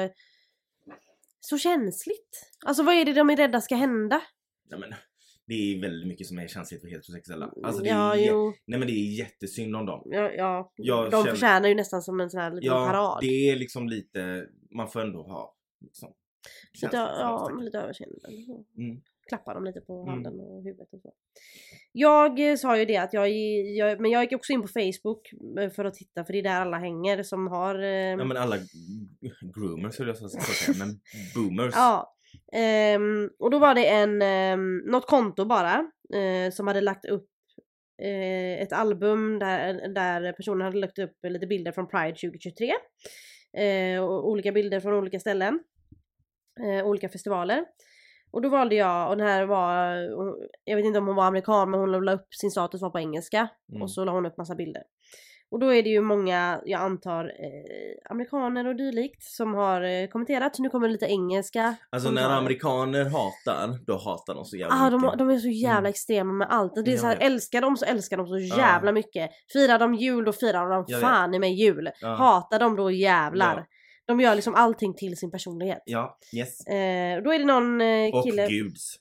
[1.40, 2.51] så känsligt.
[2.66, 4.21] Alltså vad är det de är rädda ska hända?
[4.71, 4.94] Nej, men,
[5.47, 7.51] det är väldigt mycket som är känsligt för heterosexuella.
[7.64, 8.55] Alltså, det, ja, är, jo.
[8.66, 10.03] nej, men det är jättesynd om dem.
[10.05, 10.73] Ja, ja.
[10.77, 13.18] Jag de känner- förtjänar ju nästan som en sån här liten Ja, parad.
[13.21, 16.12] det är liksom lite, man får ändå ha liksom,
[16.83, 18.16] Lite, ja, lite överseende.
[18.79, 19.01] Mm.
[19.29, 20.09] Klappa dem lite på Mm.
[20.09, 21.12] handen och huvudet och så.
[21.92, 23.29] Jag eh, sa ju det att jag,
[23.77, 26.42] jag, men jag gick också in på Facebook eh, för att titta för det är
[26.42, 27.83] där alla hänger som har...
[27.83, 28.57] eh, Ja men alla
[29.55, 31.01] groomers höll jag så att säga, men
[31.35, 31.74] boomers.
[31.77, 32.14] Ja.
[32.53, 34.22] Ehm, och då var det en,
[34.53, 37.29] um, något konto bara eh, som hade lagt upp
[38.03, 42.72] eh, ett album där, där personen hade lagt upp lite bilder från Pride 2023.
[43.64, 45.61] Eh, och olika bilder från olika ställen.
[46.64, 47.64] Eh, olika festivaler.
[48.31, 49.94] Och då valde jag, och den här var,
[50.64, 52.99] jag vet inte om hon var amerikan men hon la upp sin status var på
[52.99, 53.49] engelska.
[53.71, 53.83] Mm.
[53.83, 54.83] Och så la hon upp massa bilder.
[55.51, 60.07] Och då är det ju många, jag antar, eh, amerikaner och dylikt som har eh,
[60.09, 60.59] kommenterat.
[60.59, 61.75] Nu kommer lite engelska.
[61.90, 65.18] Alltså när amerikaner hatar, då hatar de så jävla Ah, de, mycket.
[65.18, 65.90] de är så jävla Mm.
[65.90, 66.75] extrema med allt.
[66.75, 67.25] Det är Jag så här, vet.
[67.25, 69.31] älskar de så älskar de så jävla mycket.
[69.53, 71.90] Firar de jul då firar de Jag fan i mig jul.
[72.01, 72.09] Ja.
[72.14, 73.57] Hatar de då jävlar.
[73.57, 73.64] Ja.
[74.09, 75.83] De gör liksom allting till sin personlighet.
[75.85, 76.66] Ja, yes.
[76.66, 78.49] Eh, då är det någon eh, Och kille.
[78.49, 78.97] guds.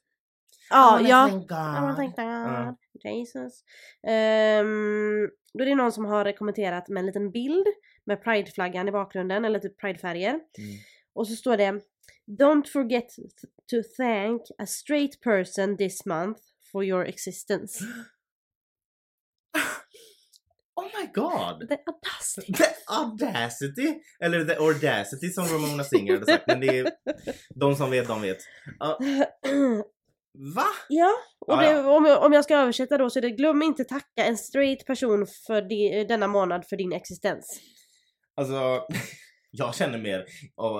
[0.69, 1.27] Ja, ja.
[1.27, 1.57] thank God.
[1.57, 2.25] I wanna thank God.
[2.25, 3.11] Ja.
[3.11, 3.63] Jesus.
[4.07, 7.67] Ehm, då är det någon som har kommenterat med en liten bild
[8.05, 10.29] med prideflaggan i bakgrunden eller typ pridefärger.
[10.29, 10.77] Mm.
[11.13, 11.81] Och så står det
[12.39, 13.15] Don't forget
[13.69, 16.41] to thank a straight person this month
[16.71, 17.83] for your existence.
[20.77, 21.69] Oh my god!
[21.69, 22.53] The audacity.
[22.53, 23.99] The audacity!
[24.19, 26.47] Eller the audacity som Ramona Singer hade sagt.
[26.47, 26.91] Men det är
[27.55, 28.37] de som vet, de vet.
[28.79, 28.99] Ja,
[30.55, 30.65] va?
[30.89, 31.11] ja,
[31.47, 31.83] och det.
[31.83, 34.85] Om, jag, om jag ska översätta då så är det glöm inte tacka en straight
[34.85, 37.61] person för di, denna månad för din existens.
[38.35, 38.87] Alltså,
[39.51, 40.25] jag känner mer,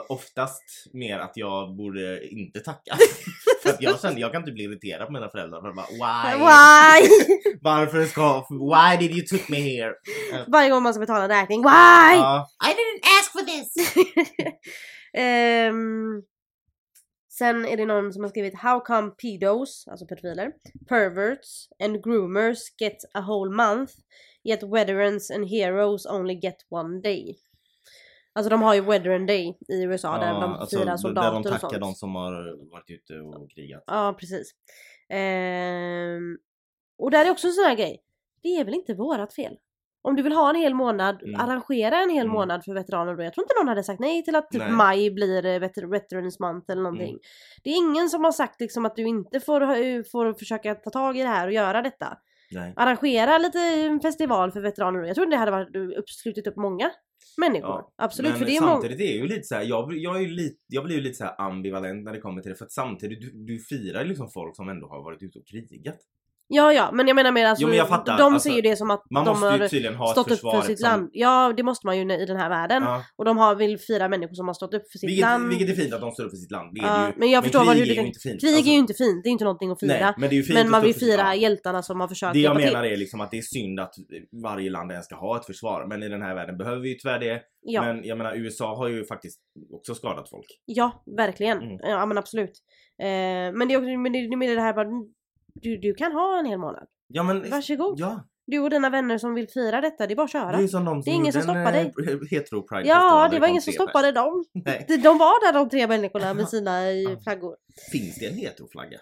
[0.10, 2.98] oftast mer att jag borde inte tacka.
[3.80, 6.38] Jag känner, jag kan inte bli irriterad på mina föräldrar för bara why?
[6.38, 7.10] Why?
[7.62, 9.93] Varför ska, why did you took me here?
[10.47, 11.62] Varje gång man ska betala en räkning.
[11.62, 12.17] Why?
[12.17, 13.97] Ja, I didn't ask for this!
[15.13, 16.21] Ehm,
[17.38, 20.51] sen är det någon som har skrivit How come pedos, alltså pedofiler,
[20.89, 23.93] perverts and groomers get a whole month
[24.47, 27.38] yet veterans and heroes only get one day.
[28.38, 31.38] Alltså de har ju Veteran Day i USA där de alltså, firar där soldater de
[31.38, 31.80] och tackar sånt.
[31.82, 33.84] de som har varit ute och krigat.
[33.88, 34.52] Ja precis.
[35.10, 36.38] Ehm,
[37.00, 38.02] och där är också en sån här grej.
[38.43, 39.54] Det är väl inte vårat fel?
[40.02, 41.41] Om du vill ha en hel månad, Mm.
[41.41, 42.34] arrangera en hel Mm.
[42.34, 43.23] månad för veteraner då.
[43.23, 44.71] Jag tror inte någon hade sagt nej till att typ Nej.
[44.71, 47.10] maj blir eh, veter- Veterans Month eller någonting.
[47.10, 47.19] Mm.
[47.63, 50.89] Det är ingen som har sagt liksom att du inte får, ha- får försöka ta
[50.89, 52.17] tag i det här och göra detta.
[52.52, 52.73] Nej.
[52.76, 55.08] Arrangera lite en festival för veteraner då.
[55.08, 56.91] Jag tror det hade varit upp, slutit upp många
[57.38, 57.69] människor.
[57.69, 60.21] Ja, Absolut, Men för det är samtidigt är ju lite så här, jag, jag, är
[60.21, 62.58] ju lite, jag blir ju lite så ambivalent när det kommer till det.
[62.58, 66.00] För att samtidigt, du, du firar liksom folk som ändå har varit ute och krigat.
[66.50, 68.18] Ja ja, men jag menar mer alltså, Jo, men jag fattar.
[68.18, 70.12] de Alltså, ser ju det som att Man de måste ju har tydligen ha ett
[70.12, 71.10] stått upp för sitt eftersom- land.
[71.14, 72.84] Ja det måste man ju i den här världen.
[72.84, 73.04] Ja.
[73.16, 75.50] Och de har väl fyra människor som har stått upp för sitt Vilket, land.
[75.50, 76.70] vilket är fint att de står upp för sitt land.
[76.76, 77.14] Det är Ja, det ju.
[77.18, 78.42] men jag förstår krig vad hur är du ju inte fint.
[78.42, 79.94] Krig Alltså, är ju inte fint, det är inte någonting att fira.
[80.00, 82.40] Nej, men det är ju fint men man vill fira hjältarna som har försökt Det
[82.40, 82.92] jag menar till.
[82.94, 83.94] är liksom att det är synd att
[84.44, 85.86] varje land ens ska ha ett försvar.
[85.90, 87.42] Men i den här världen behöver vi ju tyvärr det.
[87.62, 89.40] Ja, Men jag menar USA har ju faktiskt
[89.74, 90.46] också skadat folk.
[90.66, 91.58] ja verkligen.
[91.62, 91.78] Mm.
[91.82, 92.52] Ja men absolut.
[93.02, 93.08] Eh,
[93.58, 94.88] men det är också men det, det, det här bara,
[95.62, 96.88] du, du kan ha en hel månad.
[97.08, 97.50] Ja men...
[97.50, 98.00] Varsågod.
[98.00, 100.58] Ja, Du och dina vänner som vill fira detta, det är bara att köra.
[100.58, 101.84] det är som de som Det är ingen som stoppar eh,
[102.32, 104.46] hetero pride Ja, det var ingen som stoppade dem.
[104.65, 104.86] Nej.
[104.88, 107.56] De de var där de tre människorna med sina eh, flaggor.
[107.91, 109.00] Finns det en heteroflagga?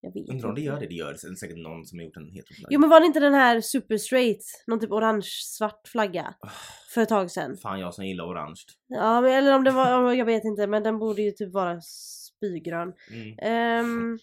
[0.00, 0.86] Jag vet Undrar om det gör det.
[0.86, 1.36] Det gör det.
[1.36, 2.68] Säkert någon som har gjort en heteroflagga.
[2.70, 6.34] Jo men var det inte den här super straight, någon typ orange-svart flagga?
[6.40, 6.48] Ah.
[6.94, 7.56] För ett tag sedan.
[7.56, 8.60] Fan jag som gillar orange.
[8.88, 11.80] Ja men, eller om det var, jag vet inte men den borde ju typ vara
[11.80, 12.92] spygrön.
[13.12, 13.38] Mm.
[13.38, 14.18] Ehm,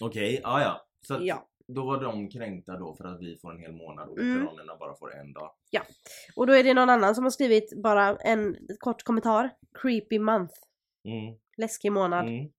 [0.00, 0.86] Okej, ja ja.
[1.06, 1.48] Så att ja.
[1.68, 4.34] då var de kränkta då för att vi får en hel månad och Mm.
[4.40, 5.50] veteranerna bara får en dag.
[6.36, 9.50] Och då är det någon annan som har skrivit bara en kort kommentar.
[9.82, 10.54] Creepy month.
[11.04, 11.34] Mm.
[11.56, 12.28] Läskig månad.
[12.28, 12.50] Mm.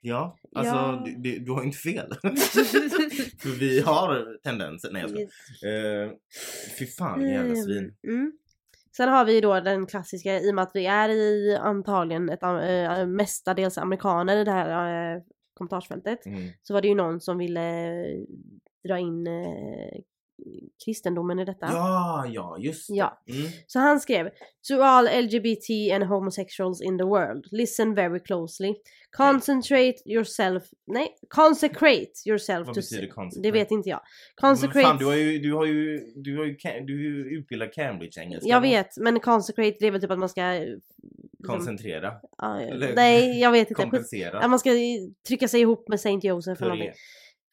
[0.00, 1.02] Ja, alltså Ja.
[1.04, 2.14] Du, du, du har inte fel.
[3.42, 4.90] För vi har tendenser.
[4.92, 6.04] Nej jag skojar.
[6.04, 6.12] Uh,
[6.78, 7.94] fy fan jävla Ehm, svin.
[8.08, 8.32] Mm.
[8.96, 12.42] Sen har vi då den klassiska, i och med att vi är i antagligen ett,
[12.42, 15.22] äh, mestadels amerikaner i det här äh,
[15.56, 16.26] kommentarsfältet.
[16.26, 16.48] Mm.
[16.62, 18.20] Så var det ju någon som ville eh,
[18.88, 20.00] dra in eh,
[20.84, 21.66] kristendomen i detta.
[21.70, 22.94] Ja, ja just det.
[22.94, 23.22] Ja.
[23.28, 23.50] Mm.
[23.66, 24.30] Så han skrev
[24.68, 28.74] To all LGBT and homosexuals in the world, listen very closely.
[29.10, 32.80] Concentrate yourself, nej, consecrate yourself Vad to...
[32.80, 33.50] betyder Det consecrate?
[33.50, 34.00] vet inte jag.
[34.42, 37.38] Men Consecrate, fan, du har ju, du har ju, du har ju, du är ju
[37.38, 38.48] utbildad Cambridge-engelska.
[38.48, 40.42] jag vet, men consecrate det är väl typ att man ska...
[41.46, 42.12] Koncentrera.
[42.38, 43.82] ja, eller- nej, jag vet inte.
[43.82, 44.38] Kompensera.
[44.42, 44.70] Ja, man ska
[45.28, 46.94] trycka sig ihop med Saint Joseph eller någonting.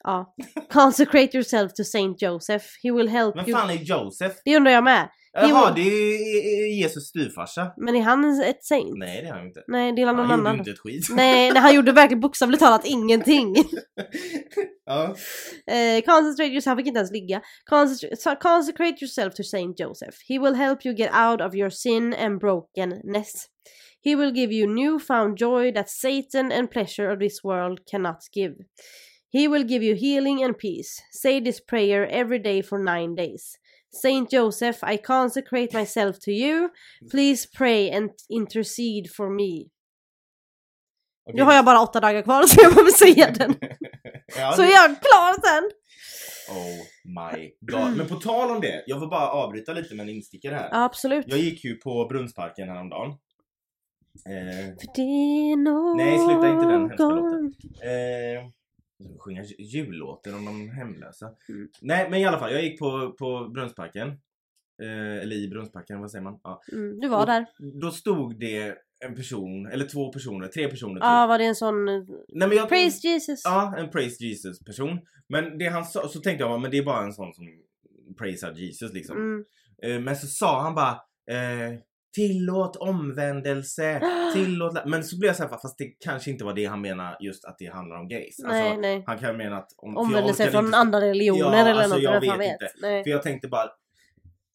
[0.03, 0.35] Ja.
[0.73, 2.65] Consecrate yourself to Saint Joseph.
[2.83, 3.57] He will help Vem you.
[3.59, 4.35] fan är Joseph?
[4.45, 5.09] Det undrar jag med.
[5.35, 5.75] Jaha, Jo.
[5.75, 7.73] det är Jesus styvfarsa.
[7.77, 8.97] Men är han ett saint?
[8.97, 9.63] Nej det är han inte.
[9.67, 10.53] Nej, det är någon Han gjorde annan.
[10.53, 11.07] ju inte ett skit.
[11.09, 13.55] Nej, nej, han gjorde verkligen bokstavligt talat ingenting.
[14.85, 15.03] ja.
[15.73, 17.41] Eh, concentrate yourself, fick inte ens ligga.
[17.69, 20.17] Concentrate, consecrate yourself to Saint Joseph.
[20.29, 23.45] He will help you get out of your sin and brokenness.
[24.03, 28.55] He will give you newfound joy that Satan and pleasure of this world cannot give.
[29.29, 31.01] He will give you healing and peace.
[31.11, 33.57] Say this prayer every day for nine days.
[33.91, 36.69] Saint Joseph, I consecrate myself to you.
[37.11, 39.69] Please pray and intercede for me.
[41.25, 41.35] Okej.
[41.35, 43.55] Nu har jag bara åtta dagar kvar så jag behöver säga den.
[44.37, 45.69] ja, Så är jag klar sen!
[46.49, 47.97] Oh my god.
[47.97, 50.69] Men på tal om det, jag vill bara avbryta lite med en instickare här.
[50.85, 51.25] Absolut.
[51.27, 53.13] Jag gick ju på Brunnsparken häromdagen.
[54.25, 57.53] Eh, För det är någon Nej, sluta inte den hemska låten.
[57.81, 58.49] eh,
[59.19, 61.31] sjunga ju- jullåtar om de hemlösa.
[61.49, 61.69] Mm.
[61.81, 64.07] Nej men i alla fall, jag gick på, på Brunnsparken.
[64.81, 66.39] Eh, eller i Brunnsparken, vad säger man?
[66.43, 66.61] Ja.
[66.71, 67.45] Mm, du var Och där.
[67.81, 71.03] Då stod det en person, eller två personer, tre personer typ.
[71.03, 71.87] Ja, var det en sån...
[71.89, 73.41] eh, Nej, men jag, Praise Jesus!
[73.43, 74.99] Ja, en praise Jesus person.
[75.27, 77.45] Men det han sa, så tänkte jag men det är bara en sån som
[78.17, 79.17] praisar Jesus liksom.
[79.17, 79.45] Mm.
[79.83, 80.91] Eh, Men så sa han bara
[81.31, 81.79] eh,
[82.15, 84.01] Tillåt omvändelse,
[84.33, 84.73] tillåt...
[84.73, 87.45] lä-" Men så blev jag såhär, fast det kanske inte var det han menar just
[87.45, 88.35] att det handlar om gays.
[88.39, 89.03] Nej, Alltså, nej.
[89.05, 89.69] han kan mena att...
[89.77, 92.03] Om, Omvändelse från inte- andra religioner Ja, eller alltså, något.
[92.03, 92.51] jag vet vet.
[92.51, 92.71] inte.
[92.81, 93.03] Nej.
[93.03, 93.69] För jag tänkte bara,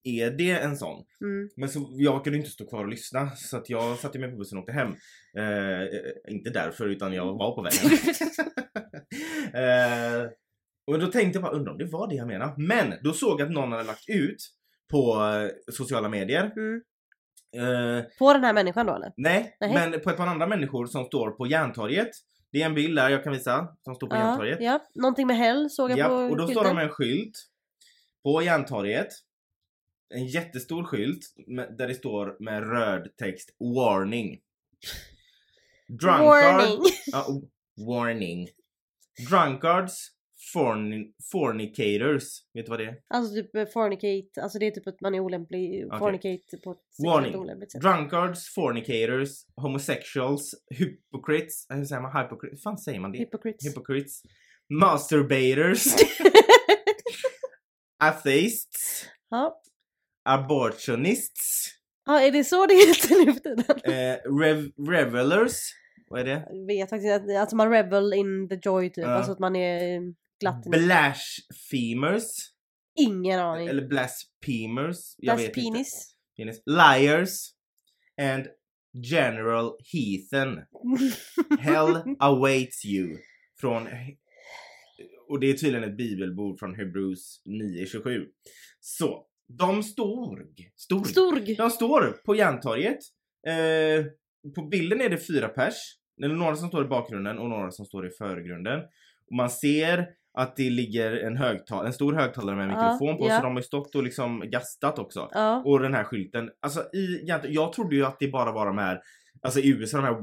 [0.04, 1.04] är det en sån?
[1.20, 1.48] Mm.
[1.56, 4.36] Men så, jag orkade inte stå kvar och lyssna så att jag satte mig på
[4.36, 4.88] bussen och åkte hem.
[5.36, 5.88] Eh, eh,
[6.28, 7.98] inte därför utan jag var på vägen.
[9.54, 10.30] eh,
[10.86, 12.54] och då tänkte jag bara, undrar om det var det jag menade.
[12.56, 14.36] Men då såg jag att någon hade lagt ut
[14.90, 16.52] på eh, sociala medier.
[16.56, 16.82] Mm.
[17.56, 19.12] Eh, På den här människan då eller?
[19.16, 19.72] nej, Nej.
[19.74, 22.10] men på ett par andra människor som står på Järntorget.
[22.52, 24.58] Det är en bild där jag kan visa som står på Ja, Järntorget.
[24.60, 24.80] ja.
[24.94, 26.64] Någonting med häll såg jag Ja, på och då står skylten.
[26.64, 27.48] de med en skylt
[28.22, 29.08] på Järntorget.
[30.14, 34.40] En jättestor skylt med, där det står med röd text Warning.
[35.88, 36.78] Drunkard, Warning!
[37.12, 37.26] Ja,
[37.86, 38.48] warning.
[39.30, 40.08] Drunkards,
[40.52, 42.24] forni, fornicators.
[42.54, 42.96] Vet du vad det är?
[43.14, 45.98] Alltså typ eh, fornicate, alltså det är typ att man är olämplig, Okej.
[45.98, 47.36] fornicate på ett Warning.
[47.36, 47.80] olämpligt sätt.
[47.80, 51.66] Drunkards, fornicators, homosexuals, hypocrites.
[51.68, 52.50] Hur säger man hypocrite?
[52.56, 53.18] Hur fan säger man det?
[53.18, 53.66] Hypocrites.
[53.66, 54.22] Hypocrites.
[54.68, 55.84] Masturbators.
[58.04, 59.06] Atheists.
[59.30, 59.60] ja.
[60.24, 61.68] Abortionists.
[62.06, 63.64] ja, är det så det heter nu för tiden?
[63.84, 65.58] Eh, rev, revelers.
[66.10, 66.46] Vad är det?
[66.50, 69.08] Jag vet faktiskt inte, alltså man revel in the joy typ, Ja.
[69.10, 70.00] alltså att man är eh,
[70.40, 70.64] glatt.
[70.64, 72.30] Blasphemers.
[72.98, 73.68] Ingen aning.
[73.68, 75.14] Eller blasphemers.
[75.18, 75.52] Jag inte.
[75.52, 76.16] penis.
[76.36, 76.62] Penis.
[76.66, 77.54] Liars.
[78.20, 78.46] And
[79.12, 80.60] general heathen.
[81.60, 83.16] Hell awaits you.
[83.60, 83.88] Från
[85.28, 88.26] och det är tydligen ett bibelbord från Hebrews 9.27.
[88.80, 89.26] Så,
[89.58, 90.38] de stod,
[90.76, 91.54] stod, Storg!
[91.54, 92.98] de står på Järntorget.
[93.46, 94.04] Eh,
[94.54, 95.74] på bilden är det fyra pers.
[96.16, 98.80] Det är några som står i bakgrunden och några som står i förgrunden.
[99.30, 100.06] Och man ser
[100.38, 103.36] att det ligger en, högtal en stor högtalare med en Ja, mikrofon på ja.
[103.36, 105.28] så de har ju stått och liksom gastat också.
[105.32, 105.62] Ja.
[105.64, 106.50] Och den här skylten.
[106.62, 109.00] Alltså i, jag trodde ju att det bara var de här
[109.42, 110.16] Alltså i USA, de här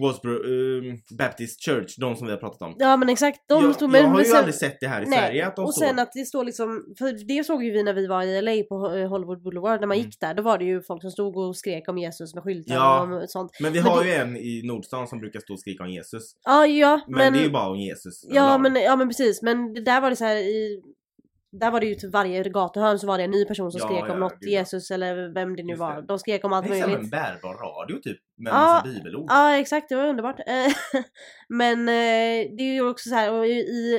[0.00, 2.74] Wallsboro eh, Baptist Church, de som vi har pratat om.
[2.78, 5.06] ja men exakt, de jag, stod jag har ju sen- aldrig sett det här i
[5.06, 5.86] Nej, Sverige att de och står.
[5.86, 8.62] sen att det står liksom, för det såg ju vi när vi var i LA
[8.68, 8.76] på
[9.08, 10.06] Hollywood Boulevard, när man Mm.
[10.06, 12.74] gick där, då var det ju folk som stod och skrek om Jesus med skyltar
[12.74, 13.02] Ja.
[13.22, 13.50] och sånt.
[13.60, 15.90] Men vi men har det- ju en i Nordstan som brukar stå och skrika om
[15.90, 16.22] Jesus.
[16.44, 17.32] Ja, ja, Men, men...
[17.32, 18.24] det är ju bara om Jesus.
[18.28, 20.82] ja, men, ja men precis, men det där var det så här i...
[21.52, 23.86] Där var det ju till varje gatuhörn så var det en ny person som Ja,
[23.86, 24.50] skrek om ja, något, gud.
[24.50, 25.94] Jesus eller vem det nu var.
[25.96, 26.02] det.
[26.06, 27.10] De skrek om allt Det är som en möjligt.
[27.10, 28.18] bärbar radio typ.
[28.36, 29.26] Med Ja, massa bibelord.
[29.28, 30.40] Ja exakt, det var underbart.
[31.48, 33.50] Men eh, det är ju också så här, och i,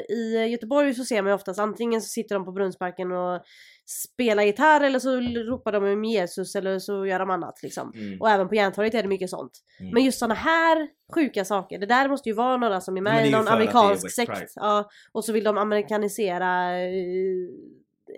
[0.10, 3.42] i Göteborg så ser man ju oftast antingen så sitter de på Brunnsparken och
[3.86, 7.92] spelar gitarr eller så ropar de om Jesus eller så gör de annat liksom.
[7.96, 8.22] Mm.
[8.22, 9.52] Och även på Järntorget är det mycket sånt.
[9.80, 9.94] Mm.
[9.94, 13.28] Men just såna här sjuka saker, det där måste ju vara några som är med
[13.28, 14.52] i någon amerikansk sekt.
[14.56, 16.92] Ja, och så vill de amerikanisera eh,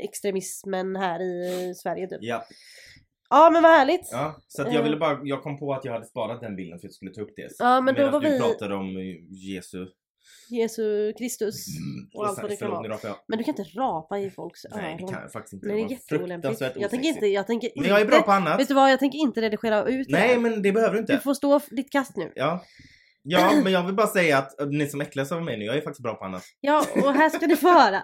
[0.03, 2.19] extremismen här i Sverige typ.
[2.21, 2.45] Ja,
[3.29, 4.09] Ja men vad härligt!
[4.11, 4.73] ja, så att Eh.
[4.73, 6.93] jag ville bara, jag kom på att jag hade sparat den bilden för att jag
[6.93, 7.47] skulle ta upp det.
[7.59, 9.85] Ja, men då Medan var du vi- pratade om eh, Jesu...
[10.49, 11.65] Jesu Kristus.
[12.13, 12.97] Och allt vad det kan vara.
[13.27, 15.13] Men du kan inte rapa i folks Nej, det öron.
[15.13, 15.67] kan jag faktiskt inte.
[15.67, 16.61] Nej, det är jätteolämpligt.
[16.75, 18.59] Jag tänker inte, jag tänker Men jag är bra inte, på annat.
[18.59, 20.37] vet du vad, jag tänker inte redigera ut det Nej, här.
[20.39, 21.13] men det behöver du inte.
[21.13, 22.31] Du får stå ditt kast nu.
[22.35, 22.63] Ja.
[23.25, 25.77] Ja, men jag vill bara säga att eh, ni som äcklas av mig nu, jag
[25.77, 26.43] är faktiskt bra på annat.
[26.61, 28.03] Ja, och här ska ni få höra.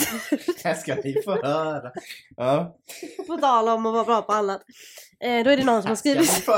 [0.64, 1.92] Här ska ni få höra.
[2.36, 2.76] Ja.
[3.26, 4.62] på tal om att vara bra på annat.
[5.20, 6.52] Eh, då är det någon som har skrivit, då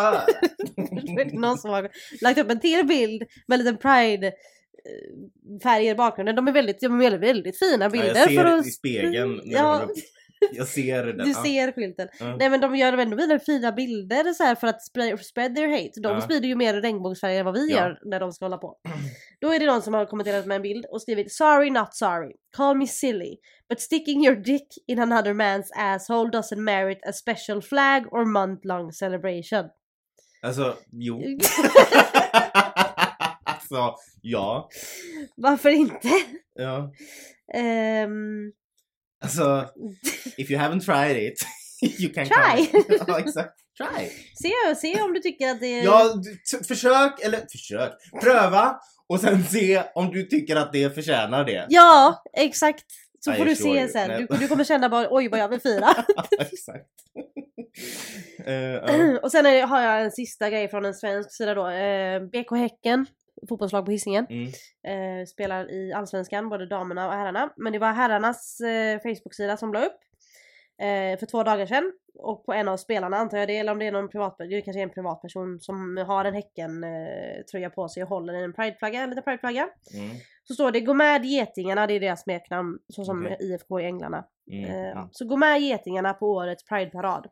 [1.20, 1.90] är det någon som har
[2.22, 4.32] lagt upp en till bild med en liten pride
[5.62, 6.36] färger i bakgrunden.
[6.36, 8.06] De är väldigt, de är väldigt, väldigt fina Ja, bilder.
[8.14, 9.40] jag ser för det att- i spegeln.
[9.44, 9.88] Ja.
[10.52, 11.16] Jag ser den.
[11.18, 11.42] Du ja.
[11.44, 12.08] ser skylten.
[12.20, 12.36] Ja.
[12.36, 15.68] Nej men de gör ändå vidare fina bilder så här för att spread, spread their
[15.68, 16.00] hate.
[16.02, 16.20] De Ja.
[16.20, 17.76] sprider ju mer regnbågsfärger än vad vi Ja.
[17.76, 18.76] gör när de ska hålla på.
[19.40, 22.32] Då är det någon som har kommenterat med en bild och skrivit “Sorry not sorry,
[22.56, 23.36] call me silly,
[23.68, 28.66] but sticking your dick in another man's asshole doesn't merit a special flag or month
[28.66, 29.64] long celebration”.
[30.42, 31.22] Alltså, jo.
[33.78, 34.68] alltså, ja.
[35.36, 36.08] Varför inte?
[36.54, 36.92] ja.
[37.54, 38.52] Ehm,
[39.24, 39.66] Alltså,
[40.36, 41.46] if you haven't tried it,
[42.00, 42.66] you can Try.
[42.66, 42.84] come.
[43.06, 43.54] ja, exakt.
[43.78, 44.08] Try.
[44.34, 45.84] se, se om du tycker att det är...
[45.84, 47.92] Ja, du- försök, eller försök,
[48.22, 51.66] pröva och sen se om du tycker att det förtjänar det.
[51.68, 52.84] Ja, exakt.
[53.20, 54.08] Så I får du se sen.
[54.08, 54.26] Nej.
[54.30, 55.88] Du, du kommer känna bara oj vad jag vill fira.
[56.40, 56.88] exakt.
[58.46, 59.18] Eh, ja.
[59.22, 61.68] och sen det- har jag en sista grej från en svensk sida då.
[61.68, 63.06] Eh, BK Häcken,
[63.48, 64.26] fotbollslag på Hisingen.
[64.30, 64.46] Mm.
[64.86, 67.52] Eh, spelar i Allsvenskan, både damerna och herrarna.
[67.56, 69.98] Men det var herrarnas eh, Facebook-sida som la upp.
[70.78, 71.92] Eh, för två dagar sedan.
[72.18, 74.62] Och på en av spelarna antar jag det, eller om det är någon privat, det
[74.62, 79.00] kanske är en privatperson som har en Häcken-tröja på sig och håller i en prideflagga,
[79.02, 79.68] en liten prideflagga.
[79.94, 80.16] Mm.
[80.44, 83.36] Så står det Gå med Getingarna, det är deras smeknamn, så som Okej.
[83.40, 84.24] IFK i Änglarna.
[84.52, 84.70] Mm.
[84.96, 85.06] Eh.
[85.12, 87.26] Så gå med Getingarna på årets Prideparad.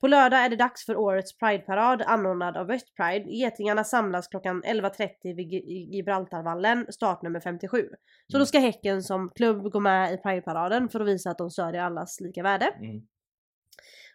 [0.00, 3.30] På lördag är det dags för årets Prideparad anordnad av West Pride.
[3.30, 7.78] Getingarna samlas klockan 11.30 vid Gi- Gibraltarvallen, startnummer 57.
[7.78, 8.40] Så Mm.
[8.42, 11.82] då ska Häcken som klubb gå med i Prideparaden för att visa att de stödjer
[11.82, 12.66] allas lika värde.
[12.80, 13.02] Mm.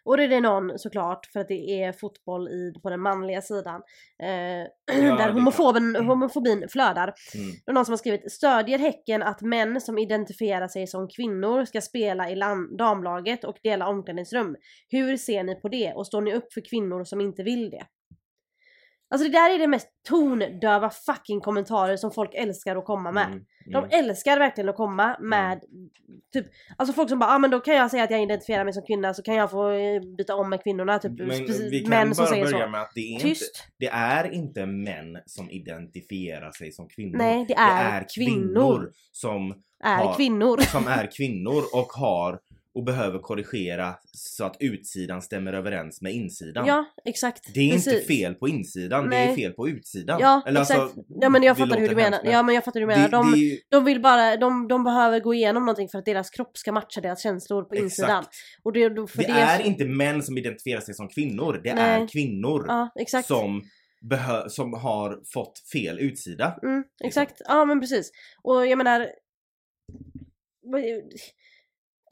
[0.04, 3.42] Och det är det någon såklart för att det är fotboll i, på den manliga
[3.42, 3.82] sidan.
[4.22, 7.14] Eh, där homofoben, homofobin flödar.
[7.34, 7.50] Mm.
[7.64, 11.64] Det är någon som har skrivit Stödjer Häcken att män som identifierar sig som kvinnor
[11.64, 12.40] ska spela i
[12.78, 14.56] damlaget och dela omklädningsrum?
[14.88, 17.86] Hur ser ni på det och står ni upp för kvinnor som inte vill det?
[19.14, 23.26] Alltså det där är det mest tondöva fucking kommentarer som folk älskar att komma med.
[23.26, 23.44] Mm.
[23.66, 23.90] De Mm.
[24.04, 25.60] älskar verkligen att komma med
[26.32, 26.46] typ,
[26.76, 28.82] alltså folk som bara ah, men då kan jag säga att jag identifierar mig som
[28.82, 31.28] kvinna så kan jag få eh, byta om med kvinnorna typ Men
[31.70, 32.68] vi kan män bara börja så.
[32.70, 33.68] med att det är, inte, Tyst!
[33.78, 37.18] det är inte män som identifierar sig som kvinnor.
[37.18, 38.92] Nej det är, kvinnor.
[39.12, 40.56] som, Är har- kvinnor.
[40.60, 42.38] som är kvinnor och har
[42.74, 46.66] och behöver korrigera så att utsidan stämmer överens med insidan.
[46.66, 47.54] Ja exakt.
[47.54, 48.06] Det är inte Precis.
[48.06, 49.30] fel på insidan, det Nej.
[49.30, 50.20] är fel på utsidan.
[50.20, 50.80] Ja Eller exakt.
[50.80, 52.20] alltså, ja men jag det fattar hur du menar.
[52.24, 53.08] Ja men jag fattar hur du menar.
[53.08, 56.30] det, De, det de vill bara, de, de behöver gå igenom någonting för att deras
[56.30, 58.18] kropp ska matcha deras känslor på insidan.
[58.20, 58.36] exakt.
[58.62, 62.02] Och det, för Det det, är inte män som identifierar sig som kvinnor, det Nej.
[62.02, 63.28] är kvinnor Ja exakt.
[63.28, 63.62] som,
[64.48, 66.58] som har fått fel utsida.
[66.62, 68.10] Mm, exakt, ja men precis.
[68.42, 69.08] Och jag menar...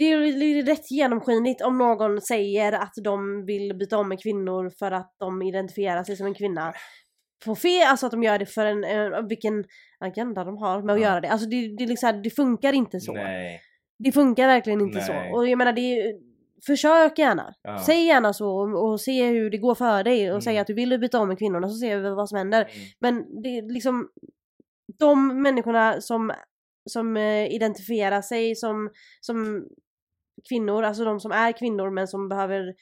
[0.02, 4.90] Det är rätt genomskinligt om någon säger att de vill byta om med kvinnor för
[4.92, 6.72] att de identifierar sig som en kvinna.
[7.44, 9.64] på fel, alltså att de gör det för en, en vilken
[10.00, 11.08] agenda de har med att Ja.
[11.08, 11.28] göra det.
[11.28, 13.12] Alltså det, det, liksom, det funkar inte så.
[13.12, 13.60] Nej.
[13.98, 15.06] Det funkar verkligen inte Nej.
[15.06, 15.36] så.
[15.36, 16.14] Och jag menar det
[16.66, 17.54] försök gärna.
[17.62, 17.78] Ja.
[17.86, 20.40] Säg gärna så och, och se hur det går för dig och Mm.
[20.40, 22.60] säg att du vill byta om med kvinnorna så ser vi vad som händer.
[22.62, 22.70] Mm.
[23.00, 24.08] Men det är liksom
[24.98, 26.32] de människorna som,
[26.90, 28.90] som eh, identifierar sig som,
[29.20, 29.66] som
[30.48, 32.74] kvinnor, alltså de som är kvinnor men som behöver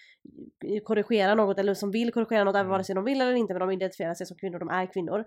[0.84, 2.70] korrigera något eller som vill korrigera något, även Mm.
[2.70, 5.24] vare sig de vill eller inte men de identifierar sig som kvinnor, de är kvinnor.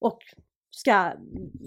[0.00, 0.18] Och
[0.70, 1.12] ska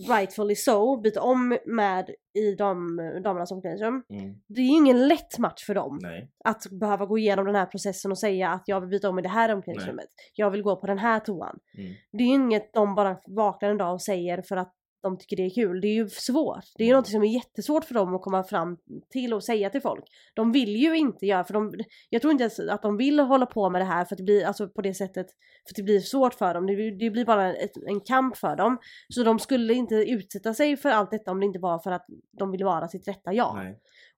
[0.09, 4.03] rightfully so byta om med i dam, damernas omklädningsrum.
[4.09, 4.35] Mm.
[4.47, 6.31] Det är ju ingen lätt match för dem Nej.
[6.45, 9.21] att behöva gå igenom den här processen och säga att jag vill byta om i
[9.21, 10.05] det här omklädningsrummet.
[10.33, 11.59] Jag vill gå på den här toan.
[11.77, 11.93] Mm.
[12.11, 15.35] Det är ju inget de bara vaknar en dag och säger för att de tycker
[15.37, 15.81] det är kul.
[15.81, 16.63] Det är ju svårt.
[16.75, 16.99] Det är ju Mm.
[16.99, 18.77] något som är jättesvårt för dem att komma fram
[19.09, 20.03] till och säga till folk.
[20.35, 21.73] De vill ju inte göra, för de,
[22.09, 24.23] jag tror inte ens att de vill hålla på med det här för att det
[24.23, 25.27] blir, alltså på det sättet,
[25.67, 26.65] för att det blir svårt för dem.
[26.67, 28.77] Det, blir- det blir bara ett, en kamp för dem.
[29.09, 32.05] Så de skulle inte utsätta sig för allt detta om det inte var för att
[32.39, 33.55] de vill vara sitt rätta jag.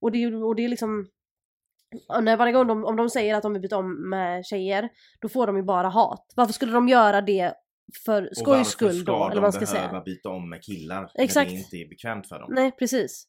[0.02, 1.08] Och det, och det är liksom
[2.22, 4.90] när varje gång de, om de säger att de vill byta om med tjejer,
[5.22, 6.34] då får de ju bara hat.
[6.36, 7.54] Varför skulle de göra det
[8.06, 9.18] för Och skojs varför skull ska då?
[9.20, 10.02] de Eller vad man ska behöva säga.
[10.06, 11.52] byta om med killar Exakt.
[11.52, 12.50] när det inte är bekvämt för dem?
[12.54, 13.24] Nej precis.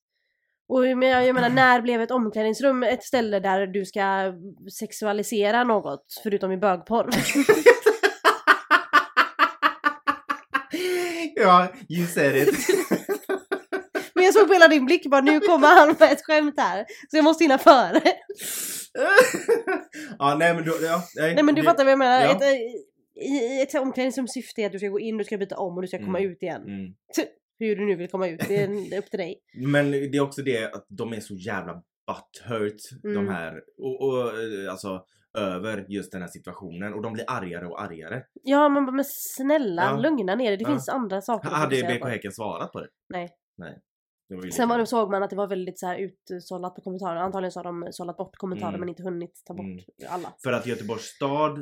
[0.68, 4.32] Och jag menar, jag menar när blev ett omklädningsrum ett ställe där du ska
[4.78, 7.10] sexualisera något förutom i bögporr?
[11.36, 12.54] ja, you said it.
[14.14, 16.84] Men jag såg på hela din blick bara nu kommer han med ett skämt här.
[17.10, 18.02] Så jag måste hinna före.
[20.18, 22.20] ja, nej men du, ja, nej, Nej men du det- fattar vad jag menar.
[22.24, 22.30] Ja.
[22.30, 22.48] Ett, eh,
[23.20, 25.82] i, ett omklädningsrum syfte är att du ska gå in, du ska byta om och
[25.82, 26.30] du ska komma Mm.
[26.32, 26.62] ut igen.
[26.62, 26.94] Mm.
[27.58, 29.40] Hur du nu vill komma ut, det är det upp till dig.
[29.66, 33.14] Men det är också det att de är så jävla butthurt Mm.
[33.26, 33.54] de här.
[33.78, 35.04] Och, och eh, alltså
[35.38, 38.22] över just den här situationen och de blir argare och argare.
[38.42, 39.96] Ja men, men snälla, Ja.
[39.96, 40.56] lugna ner dig.
[40.56, 40.68] Det Ja.
[40.70, 42.04] finns andra saker Hade BK.
[42.08, 42.88] Häcken svarat på det?
[43.08, 43.28] Nej.
[44.28, 45.98] Det var ju Sen var det, såg man att det var väldigt så här
[46.30, 47.16] utsållat på kommentarer.
[47.16, 48.80] Antagligen så har de sållat bort kommentarer Mm.
[48.80, 49.80] men inte hunnit ta bort Mm.
[50.08, 50.32] alla.
[50.42, 51.58] För att Göteborgs stad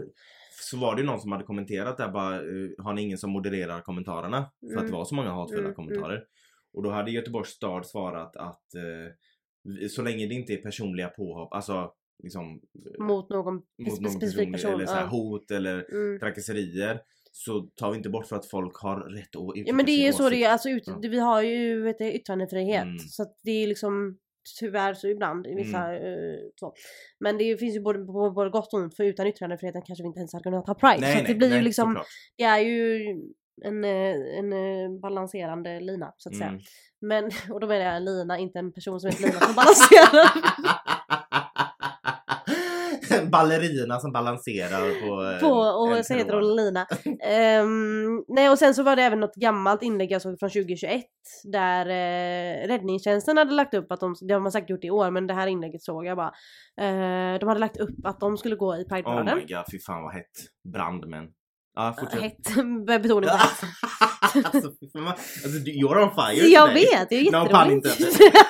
[0.60, 3.30] så var det ju någon som hade kommenterat där bara eh, har ni ingen som
[3.30, 4.50] modererar kommentarerna?
[4.60, 4.92] För att det Mm.
[4.92, 6.24] var så många hatfulla Mm, kommentarer.
[6.72, 11.52] Och då hade Göteborgs stad svarat att eh, så länge det inte är personliga påhopp,
[11.52, 11.92] alltså
[12.22, 12.60] liksom
[12.98, 14.72] eh, Mot någon, mot någon specifik person.
[14.72, 15.06] eller så här, ja.
[15.08, 16.18] hot eller Mm.
[16.20, 17.00] trakasserier
[17.32, 19.92] så tar vi inte bort för att folk har rätt att uttrycka Ja men det
[19.92, 20.98] är ju så det är, alltså ut, Ja.
[21.02, 22.82] vi har ju vet du, yttrandefrihet.
[22.82, 22.98] Mm.
[22.98, 24.18] Så att det är liksom
[24.54, 26.74] tyvärr så ibland i vissa eh, så.
[27.20, 27.98] Men det finns ju både,
[28.34, 31.00] både, gott och ont för utan yttrandefriheten kanske vi inte ens hade kunnat ha Pride.
[31.00, 32.06] Nej, så att det nej, blir ju nej, liksom, såklart.
[32.36, 33.00] det är ju
[33.64, 36.48] en, eh, en eh, balanserande lina så att säga.
[36.48, 36.62] Mm.
[37.00, 40.28] Men, och då menar jag lina, inte en person som heter Lina som balanserar.
[43.28, 45.30] En ballerina som balanserar på...
[45.32, 46.86] eh, på, och en så heter hon Lina.
[47.24, 51.02] Ehm, nej och sen så var det även något gammalt inlägg jag såg från 2021
[51.44, 55.10] där eh, räddningstjänsten hade lagt upp att de, det har man säkert gjort i år
[55.10, 56.32] men det här inlägget såg jag bara.
[56.80, 59.38] Eh, de hade lagt upp att de skulle gå i Oh Prideparaden.
[59.38, 60.24] my god, fy fan vad hett.
[60.72, 61.24] Brandmän.
[61.76, 62.20] Ja, fortsätt.
[62.20, 62.36] Hett,
[62.86, 63.50] betoning på hett.
[64.22, 66.84] alltså, alltså, du- you're on fire Jag today.
[66.92, 68.00] vet, det är No pun jätteroligt.
[68.00, 68.32] intended.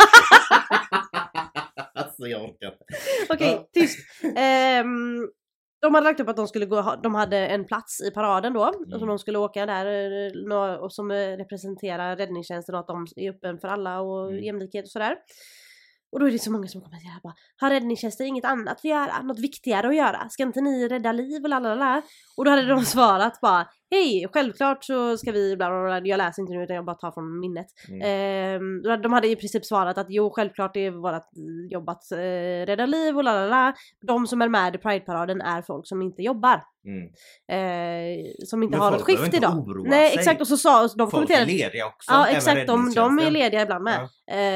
[2.18, 2.84] alltså jag orkar inte.
[3.30, 3.68] Okej, Ja.
[3.72, 3.98] tyst.
[4.36, 5.28] Ehm,
[5.80, 8.64] de hade lagt upp att de skulle gå, de hade en plats i paraden då,
[8.86, 8.98] Mm.
[8.98, 9.86] som de skulle åka där
[10.52, 14.44] eh, och som eh, representerar räddningstjänsten och att de är öppen för alla och Mm.
[14.44, 15.16] jämlikhet och sådär.
[16.12, 19.22] Och då är det så många som kommenterar bara Har räddningstjänsten inget annat att göra?
[19.22, 20.28] Något viktigare att göra?
[20.28, 22.02] Ska inte ni rädda liv och lalala?
[22.36, 26.08] Och då hade de svarat bara Hej, självklart så ska vi bla bla bla.
[26.08, 27.66] Jag läser inte nu utan jag bara tar från minnet.
[27.88, 28.82] Mm.
[28.90, 31.28] Hade- de hade i princip svarat att jo självklart det är vårt
[31.70, 33.74] jobb att eh, rädda liv och lalala.
[34.06, 36.62] De som är med i Pride-paraden är folk som inte jobbar.
[36.84, 37.08] Mm.
[37.52, 39.66] Eh, som inte Men har ett skift idag.
[39.84, 40.18] Nej sig.
[40.18, 42.12] exakt och så sa de Folk är lediga också.
[42.12, 43.98] Ja exakt, de, de är lediga ibland med.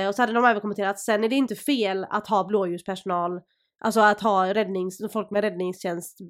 [0.03, 3.41] Eh, och så hade de även kommenterat sen är det inte fel att ha blåljuspersonal
[3.85, 6.20] Alltså att ha räddnings, folk med räddningstjänst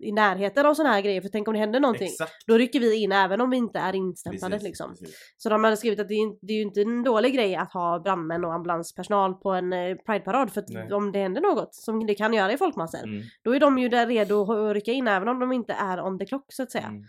[0.00, 2.06] i närheten av sådana här grejer för tänk om det händer någonting.
[2.06, 2.32] Exakt.
[2.46, 4.90] Då rycker vi in även om vi inte är instämplade Precis, liksom.
[4.90, 5.34] precis.
[5.36, 7.72] Så de hade skrivit att det är, det är ju inte en dålig grej att
[7.72, 12.06] ha brandmän och ambulanspersonal på en eh, prideparad för att om det händer något som
[12.06, 13.22] det kan göra i folkmassor Mm.
[13.44, 16.18] då är de ju där redo att rycka in även om de inte är on
[16.18, 16.86] the clock så att säga.
[16.86, 17.02] Mm.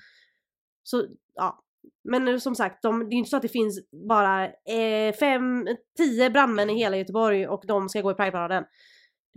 [0.84, 1.06] Så
[1.36, 1.64] ja.
[2.04, 5.68] Men eh, som sagt, de, det är inte så att det finns bara eh, fem,
[5.98, 8.64] tio brandmän i hela Göteborg och de ska gå i Prideparaden.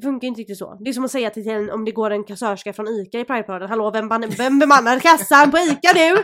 [0.01, 0.79] Det funkar inte riktigt så.
[0.81, 3.25] Det är som att säga till en, om det går en kassörska från ICA i
[3.25, 3.69] Prideparaden.
[3.69, 6.15] Hallå, vem, vem bemannar kassan på ICA nu?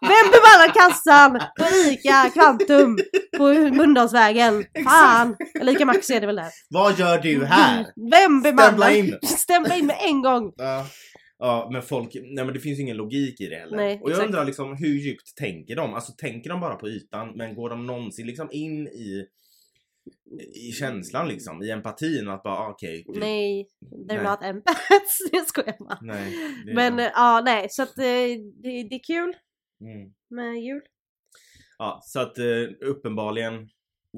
[0.00, 2.98] Vem bemannar kassan på ICA Kvantum
[3.36, 3.44] på
[3.76, 4.64] Mölndalsvägen?
[4.84, 5.36] Fan!
[5.60, 6.48] Eller ICA Maxi är det väl där.
[6.68, 7.86] Vad gör du här?
[8.10, 8.68] Vem bemannar?
[8.68, 9.18] Stämpla in.
[9.22, 10.52] Stämpla in med en gång!
[10.56, 10.86] Ja.
[11.38, 13.76] Ja men folk, nej men det finns ingen logik i det heller.
[13.76, 14.26] Nej, och jag exakt.
[14.26, 15.94] undrar liksom hur djupt tänker de?
[15.94, 19.26] Alltså tänker de bara på ytan men går de någonsin liksom in i
[20.68, 23.04] i känslan liksom, i empatin att bara ah, okej.
[23.08, 24.24] vi- Nej, they're Nej.
[24.24, 25.18] not empaths.
[25.32, 25.98] Jag skojar bara.
[26.02, 26.34] nej
[26.66, 28.04] det Men ja, nej, så att eh,
[28.62, 29.36] det, det är kul
[29.80, 30.12] mm.
[30.30, 30.82] med jul.
[31.78, 32.44] Ja, så att eh,
[32.80, 33.68] uppenbarligen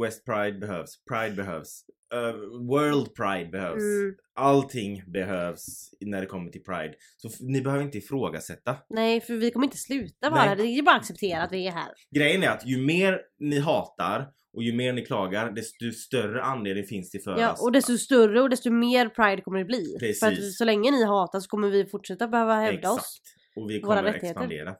[0.04, 1.84] West Pride behövs, Pride behövs,
[2.14, 2.34] eh,
[2.68, 3.82] World Pride behövs.
[3.82, 4.14] Mm.
[4.34, 6.94] Allting behövs när det kommer till Pride.
[7.16, 8.76] Så ni behöver inte ifrågasätta.
[8.88, 10.56] Nej, för vi kommer inte sluta vara Nej.
[10.56, 11.92] Det är bara att acceptera att vi är här.
[12.14, 16.84] Grejen är att ju mer ni hatar och ju mer ni klagar desto större anledning
[16.84, 17.62] finns det för Ja, oss.
[17.62, 19.96] och desto större och desto mer pride kommer det bli.
[20.00, 20.20] Precis.
[20.20, 22.98] För att så länge ni hatar så kommer vi fortsätta behöva hävda Exakt.
[23.00, 23.20] oss.
[23.56, 24.40] Och vi våra kommer rättigheter.
[24.40, 24.76] expandera.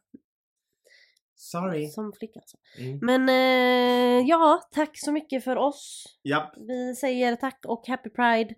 [1.35, 1.89] Sorry.
[1.89, 2.57] Som flicka alltså.
[2.79, 2.99] Mm.
[3.03, 6.05] Men eh, ja, tack så mycket för oss.
[6.25, 6.53] Japp.
[6.57, 8.55] Vi säger tack och happy pride.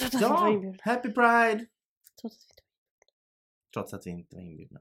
[0.00, 0.92] Trots att vi inte var Ja.
[0.92, 1.66] Happy Pride!
[2.20, 2.62] Trots att vi inte-
[3.74, 4.80] Trots att vi inte var inbjudna.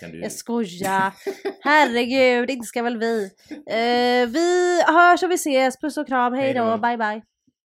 [0.00, 0.20] Du...
[0.20, 1.12] Jag skojar.
[1.60, 3.30] Herregud, inte ska väl vi.
[3.50, 5.80] Eh, vi hörs och vi ses.
[5.80, 6.32] Puss och kram.
[6.32, 6.78] Hej då.
[6.78, 7.22] Bye bye.